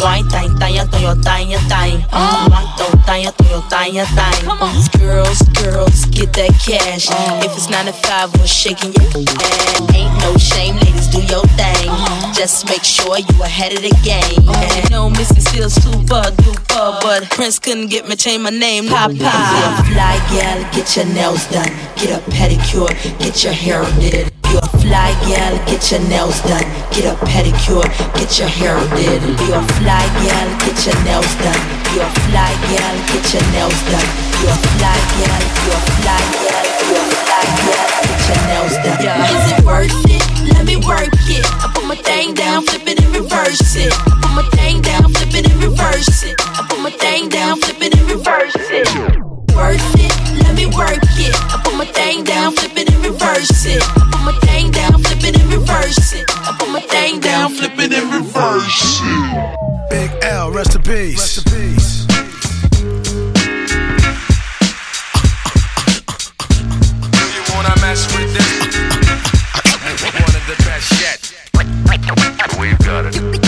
Why 0.00 0.22
time, 0.30 0.56
tire, 0.58 0.86
toyo, 0.86 1.14
tire, 1.22 1.58
time. 1.68 2.00
One 2.48 2.68
toe, 2.78 2.94
tire, 3.04 3.32
toyo. 3.32 3.58
Girls, 4.98 5.42
girls, 5.54 6.04
get 6.06 6.32
that 6.34 6.52
cash. 6.64 7.08
Ah. 7.10 7.40
If 7.44 7.56
it's 7.56 7.68
nine 7.68 7.86
to 7.86 7.92
five, 7.92 8.32
we're 8.38 8.46
shaking 8.46 8.92
your 8.92 9.04
ass. 9.04 9.94
Ain't 9.94 10.12
no 10.20 10.36
shame, 10.36 10.76
ladies, 10.76 11.08
do 11.08 11.20
your 11.22 11.44
thing. 11.56 11.88
Uh-huh. 11.88 12.32
Just 12.34 12.68
make 12.68 12.84
sure 12.84 13.18
you 13.18 13.42
ahead 13.42 13.72
of 13.72 13.82
the 13.82 13.94
game. 14.02 14.48
Uh-huh. 14.48 14.76
And 14.76 14.90
no, 14.90 15.10
Missy 15.10 15.40
Seals, 15.40 15.74
super 15.74 16.22
duper, 16.22 17.00
but 17.00 17.30
Prince 17.30 17.58
couldn't 17.58 17.88
get 17.88 18.08
me 18.08 18.16
change 18.16 18.42
my 18.42 18.50
name, 18.50 18.88
Papa. 18.88 19.14
Fly 19.14 20.16
gal, 20.30 20.72
get 20.72 20.96
your 20.96 21.06
nails 21.06 21.46
done, 21.48 21.72
get 21.96 22.16
a 22.16 22.30
pedicure, 22.30 22.90
get 23.18 23.42
your 23.44 23.52
hair 23.52 23.84
did. 24.00 24.37
You 24.50 24.58
a 24.58 24.68
fly 24.80 25.12
gal, 25.28 25.54
get 25.68 25.90
your 25.92 26.00
nails 26.08 26.40
done, 26.42 26.64
get 26.92 27.04
a 27.04 27.14
pedicure, 27.28 27.84
get 28.16 28.38
your 28.38 28.48
hair 28.48 28.80
did. 28.96 29.20
You 29.44 29.52
a 29.52 29.62
fly 29.76 30.04
gal, 30.24 30.48
get 30.64 30.78
your 30.86 30.98
nails 31.04 31.32
done. 31.44 31.62
You 31.92 32.00
a 32.00 32.08
fly 32.28 32.52
gal, 32.72 32.94
get 33.12 33.24
your 33.32 33.44
nails 33.52 33.80
done. 33.92 34.08
You 34.40 34.48
a 34.48 34.56
fly 34.56 34.96
gal, 35.20 35.42
you 35.64 35.72
a 35.72 35.80
fly 36.00 36.20
gal, 36.40 36.64
you 36.88 36.96
a 36.96 37.04
fly 37.20 37.44
gal, 37.68 37.88
get 38.08 38.20
your 38.28 38.40
nails 38.48 38.74
done. 38.80 39.20
Is 39.36 39.52
it 39.52 39.64
worth 39.64 39.92
it? 40.08 40.24
Let 40.54 40.64
me 40.64 40.76
work 40.76 41.12
it. 41.28 41.44
I 41.44 41.70
put 41.74 41.84
my 41.84 41.96
thing 41.96 42.34
down, 42.34 42.64
flip 42.64 42.86
it 42.88 43.04
and 43.04 43.14
reverse 43.14 43.76
it. 43.76 43.92
I 43.92 44.16
put 44.22 44.32
my 44.32 44.48
thing 44.56 44.80
down, 44.80 45.12
flip 45.12 45.34
it 45.34 45.50
and 45.50 45.62
reverse 45.62 46.24
it. 46.24 46.36
I 46.40 46.66
put 46.68 46.80
my 46.80 46.90
thing 46.90 47.28
down, 47.28 47.60
flip 47.60 47.82
it 47.82 47.98
and 47.98 48.10
reverse 48.10 48.56
it. 48.56 49.17
Worth 49.58 49.94
it? 49.98 50.14
Let 50.44 50.54
me 50.54 50.66
work 50.66 51.02
it. 51.18 51.34
I 51.34 51.60
put 51.64 51.74
my 51.74 51.84
thing 51.84 52.22
down, 52.22 52.52
flip 52.52 52.76
it 52.76 52.94
and 52.94 53.04
reverse 53.04 53.66
it. 53.66 53.82
I 53.82 54.08
put 54.12 54.22
my 54.22 54.32
thing 54.46 54.70
down, 54.70 55.02
flip 55.02 55.24
it 55.24 55.36
and 55.36 55.52
reverse 55.52 56.12
it. 56.14 56.24
I 56.30 56.56
put 56.56 56.70
my 56.70 56.80
thing 56.80 57.18
down, 57.18 57.54
flip 57.54 57.72
it 57.76 57.92
and 57.92 58.12
reverse 58.14 59.00
it. 59.02 59.90
Big 59.90 60.10
L, 60.22 60.52
rest 60.52 60.76
in 60.76 60.82
peace. 60.82 61.18
Rest 61.18 61.38
in 61.38 61.44
peace. 61.52 62.06
You 67.34 67.42
wanna 67.52 67.74
mess 67.80 68.06
with 68.14 68.30
this? 68.32 68.76
One 70.22 70.34
of 70.38 70.44
the 70.46 70.56
best 70.68 70.88
yet. 71.02 71.20
We've 72.60 72.78
got 72.78 73.06
it. 73.06 73.47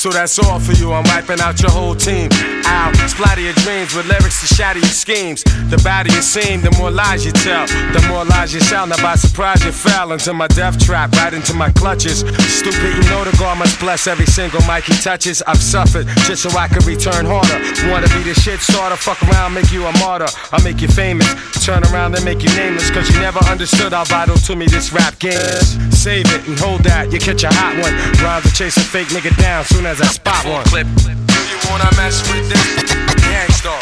So 0.00 0.08
that's 0.08 0.38
all 0.38 0.58
for 0.58 0.72
you. 0.72 0.94
I'm 0.94 1.04
wiping 1.12 1.40
out 1.40 1.60
your 1.60 1.70
whole 1.70 1.94
team. 1.94 2.30
Out, 2.64 2.96
splatter 3.06 3.42
your 3.42 3.52
dreams 3.60 3.94
with 3.94 4.06
lyrics 4.06 4.40
to 4.40 4.46
shatter 4.46 4.78
your 4.78 4.88
schemes. 4.88 5.44
The 5.68 5.78
badder 5.84 6.10
you 6.10 6.22
seem, 6.22 6.62
the 6.62 6.70
more 6.78 6.90
lies 6.90 7.26
you 7.26 7.32
tell. 7.32 7.66
The 7.66 8.02
more 8.08 8.24
lies 8.24 8.54
you 8.54 8.60
sell. 8.60 8.86
Now 8.86 8.96
by 9.02 9.16
surprise 9.16 9.62
you 9.62 9.72
fell 9.72 10.12
into 10.12 10.32
my 10.32 10.46
death 10.48 10.78
trap, 10.80 11.12
right 11.20 11.34
into 11.34 11.52
my 11.52 11.70
clutches. 11.72 12.20
Stupid, 12.48 12.96
you 12.96 13.04
know 13.10 13.24
the 13.24 13.36
God 13.38 13.58
must 13.58 13.78
bless 13.78 14.06
every 14.06 14.24
single 14.24 14.62
mic 14.64 14.84
he 14.84 14.94
touches. 14.94 15.42
I've 15.42 15.60
suffered 15.60 16.06
just 16.24 16.44
so 16.44 16.50
I 16.56 16.66
can 16.68 16.82
return 16.86 17.26
harder. 17.26 17.60
Wanna 17.92 18.08
be 18.16 18.22
the 18.24 18.32
shit 18.32 18.60
starter? 18.60 18.96
Fuck 18.96 19.22
around, 19.24 19.52
make 19.52 19.70
you 19.70 19.84
a 19.84 19.92
martyr. 19.98 20.32
I'll 20.50 20.64
make 20.64 20.80
you 20.80 20.88
famous. 20.88 21.28
Turn 21.62 21.84
around 21.92 22.14
and 22.14 22.24
make 22.24 22.42
you 22.42 22.48
nameless. 22.56 22.90
Cause 22.90 23.06
you 23.10 23.20
never 23.20 23.40
understood 23.44 23.92
how 23.92 24.04
vital 24.04 24.36
to 24.48 24.56
me 24.56 24.64
this 24.64 24.94
rap 24.94 25.18
game 25.18 25.36
is. 25.60 25.76
Save 25.92 26.24
it 26.32 26.48
and 26.48 26.58
hold 26.58 26.80
that, 26.84 27.12
you 27.12 27.18
catch 27.18 27.44
a 27.44 27.52
hot 27.52 27.76
one. 27.76 27.92
Rhymes 28.24 28.48
to 28.48 28.52
chase 28.56 28.78
a 28.78 28.80
fake 28.80 29.08
nigga 29.08 29.36
down 29.36 29.64
soon 29.64 29.89
as 29.90 30.00
I 30.00 30.06
spot 30.06 30.46
one. 30.46 30.64
Clip. 30.66 30.86
Do 30.86 31.10
you 31.50 31.58
wanna 31.68 31.90
mess 31.96 32.22
with 32.30 32.48
this? 32.48 32.94
Gangstar, 33.26 33.80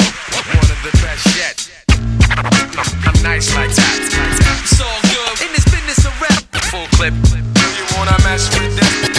one 0.57 0.69
of 0.73 0.79
the 0.81 0.91
best 1.03 1.25
yet. 1.37 1.69
I'm 3.05 3.21
nice 3.21 3.53
like 3.53 3.69
that. 3.69 3.99
It's 4.63 4.81
all 4.81 5.01
good 5.03 5.45
in 5.45 5.53
this 5.53 5.65
business 5.65 6.05
of 6.05 6.19
rap. 6.19 6.43
Full 6.71 6.87
clip. 6.97 7.13
Do 7.13 7.65
you 7.77 7.85
wanna 7.95 8.17
mess 8.23 8.49
with 8.57 8.75
this? 8.75 9.18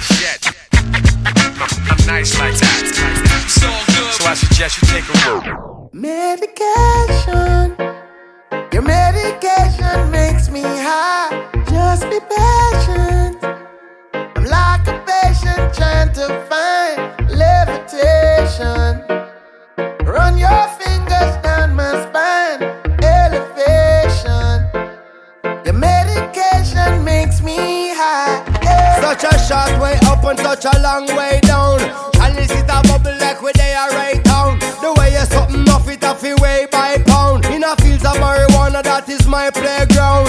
I'm 0.00 0.04
nice 2.06 2.38
like 2.38 2.54
that. 2.54 2.82
Good. 2.94 3.50
So 3.50 4.24
I 4.28 4.34
suggest 4.34 4.80
you 4.80 4.86
take 4.86 5.02
a 5.08 5.12
look. 5.28 5.44
Medication. 5.92 7.74
Your 8.72 8.82
medication 8.82 10.10
makes 10.12 10.50
me 10.50 10.62
high. 10.62 11.50
Just 11.68 12.04
be 12.04 12.20
patient. 12.20 13.42
I'm 14.14 14.44
like 14.44 14.86
a 14.86 15.02
patient 15.04 15.74
trying 15.74 16.12
to 16.12 16.28
find 16.48 17.28
levitation. 17.28 19.02
Run 20.06 20.38
your 20.38 20.68
fingers 20.78 21.36
down 21.42 21.74
my 21.74 22.06
spine. 22.08 22.37
Such 29.08 29.24
a 29.24 29.38
short 29.38 29.80
way 29.80 29.98
up 30.04 30.22
and 30.22 30.38
such 30.38 30.66
a 30.66 30.80
long 30.82 31.06
way 31.16 31.40
down. 31.40 31.78
Chalice 32.12 32.50
is 32.50 32.60
a 32.60 32.82
bubble 32.84 33.16
like 33.18 33.40
where 33.40 33.54
they 33.54 33.72
are 33.72 33.88
right 33.92 34.22
down. 34.22 34.58
The 34.58 34.94
way 34.98 35.12
you 35.12 35.24
something 35.24 35.66
off 35.70 35.88
it 35.88 36.04
off 36.04 36.22
it 36.22 36.38
way 36.40 36.68
by 36.70 37.02
pound. 37.06 37.46
In 37.46 37.64
a 37.64 37.74
fields 37.76 38.04
of 38.04 38.16
marijuana, 38.16 38.82
that 38.82 39.08
is 39.08 39.26
my 39.26 39.48
playground. 39.48 40.28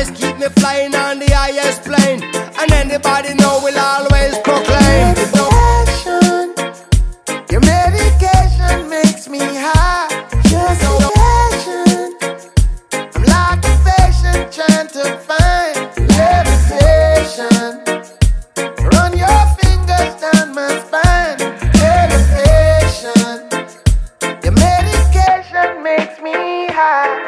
always 0.00 0.18
keep 0.18 0.38
me 0.38 0.48
flying 0.60 0.94
on 0.94 1.18
the 1.18 1.26
highest 1.30 1.82
plane. 1.82 2.22
And 2.58 2.72
anybody 2.72 3.34
know 3.34 3.60
will 3.62 3.78
always 3.78 4.38
proclaim. 4.38 5.14
Medication. 5.14 6.54
Your 7.50 7.60
medication 7.60 8.88
makes 8.88 9.28
me 9.28 9.40
high. 9.40 10.08
Just 10.44 10.80
be 10.80 11.06
patient. 11.20 12.48
I'm 13.14 13.24
like 13.24 13.62
a 13.64 13.74
patient 13.88 14.52
trying 14.56 14.88
to 14.96 15.04
find 15.28 15.76
levitation. 16.16 17.70
Run 18.92 19.12
your 19.18 19.40
fingers 19.60 20.12
down 20.24 20.54
my 20.54 20.80
spine. 20.86 21.38
Elevation. 21.92 23.36
Your 24.44 24.54
medication 24.64 25.82
makes 25.82 26.16
me 26.22 26.68
high. 26.72 27.20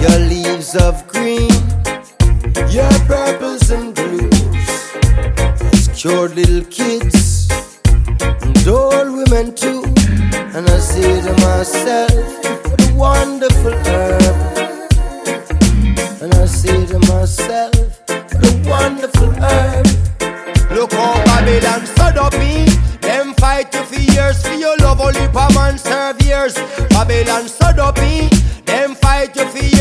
Your 0.00 0.18
leaves 0.68 0.82
of 0.82 1.06
green, 1.06 1.50
your 2.70 2.90
purples 3.06 3.70
and 3.70 3.94
blues, 3.94 4.90
has 5.72 5.88
cured 5.94 6.34
little 6.34 6.64
kids 6.64 7.48
and 8.18 8.68
old 8.68 9.16
women 9.16 9.54
too. 9.54 9.82
And 10.54 10.68
I 10.68 10.78
say 10.78 11.20
to 11.22 11.32
myself, 11.44 12.10
what 12.66 12.90
a 12.90 12.94
wonderful 12.94 13.72
herb. 13.72 14.36
And 16.22 16.34
I 16.34 16.46
say 16.46 16.86
to 16.86 16.98
myself, 17.00 17.74
what 18.08 18.44
a 18.44 18.68
wonderful 18.68 19.30
herb. 19.30 19.86
Look 20.70 20.92
how 20.92 21.14
Babylon 21.24 21.86
stood 21.86 22.18
up 22.18 22.32
me. 22.34 22.66
Them 23.00 23.34
fight 23.34 23.72
you 23.74 23.84
for 23.84 24.00
years 24.00 24.42
for 24.46 24.54
your 24.54 24.76
love, 24.78 25.00
only 25.00 25.24
a 25.24 25.54
man 25.54 25.78
serve 25.78 26.20
years. 26.22 26.54
Babylon 26.90 27.48
stood 27.48 27.78
up 27.78 27.96
me. 27.98 28.28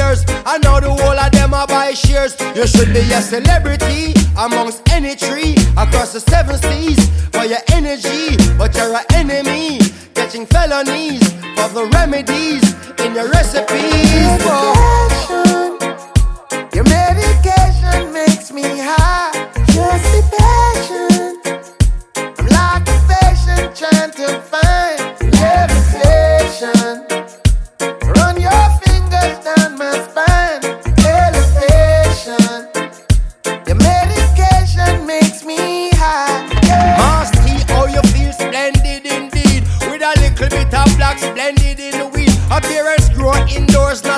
Years. 0.07 0.23
I 0.45 0.57
know 0.59 0.79
the 0.79 0.91
whole 0.91 1.19
of 1.19 1.31
them 1.31 1.53
are 1.53 1.67
buy 1.67 1.93
shares. 1.93 2.35
You 2.55 2.67
should 2.67 2.93
be 2.93 3.01
a 3.11 3.21
celebrity 3.21 4.13
amongst 4.37 4.81
any 4.91 5.15
tree 5.15 5.55
across 5.77 6.13
the 6.13 6.19
seven 6.19 6.57
seas 6.57 6.99
for 7.31 7.45
your 7.45 7.63
energy, 7.71 8.37
but 8.57 8.75
you're 8.75 8.95
an 8.95 9.05
enemy. 9.13 9.79
Catching 10.13 10.45
felonies 10.45 11.23
for 11.55 11.69
the 11.77 11.89
remedies 11.93 12.63
in 13.03 13.15
your 13.15 13.29
recipes. 13.29 14.66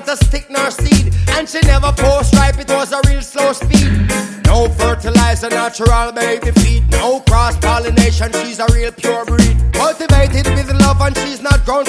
A 0.10 0.18
stick 0.26 0.50
nor 0.50 0.72
seed. 0.72 1.14
And 1.38 1.48
she 1.48 1.60
never 1.62 1.92
post 1.94 2.34
ripe, 2.36 2.58
it 2.58 2.70
was 2.70 2.92
a 2.92 3.00
real 3.08 3.22
slow 3.22 3.54
speed. 3.54 4.10
No 4.46 4.68
fertilizer, 4.70 5.50
natural 5.50 6.12
baby 6.12 6.52
feed. 6.60 6.90
No 6.90 7.20
cross 7.22 7.56
pollination, 7.58 8.32
she's 8.34 8.60
a 8.60 8.66
real 8.74 8.92
pure 8.92 9.24
breed. 9.26 9.56
Cultivated 9.74 10.48
with 10.56 10.72
love 10.82 11.00
and 11.02 11.16
she's 11.18 11.42
not 11.42 11.64
grown 11.64 11.86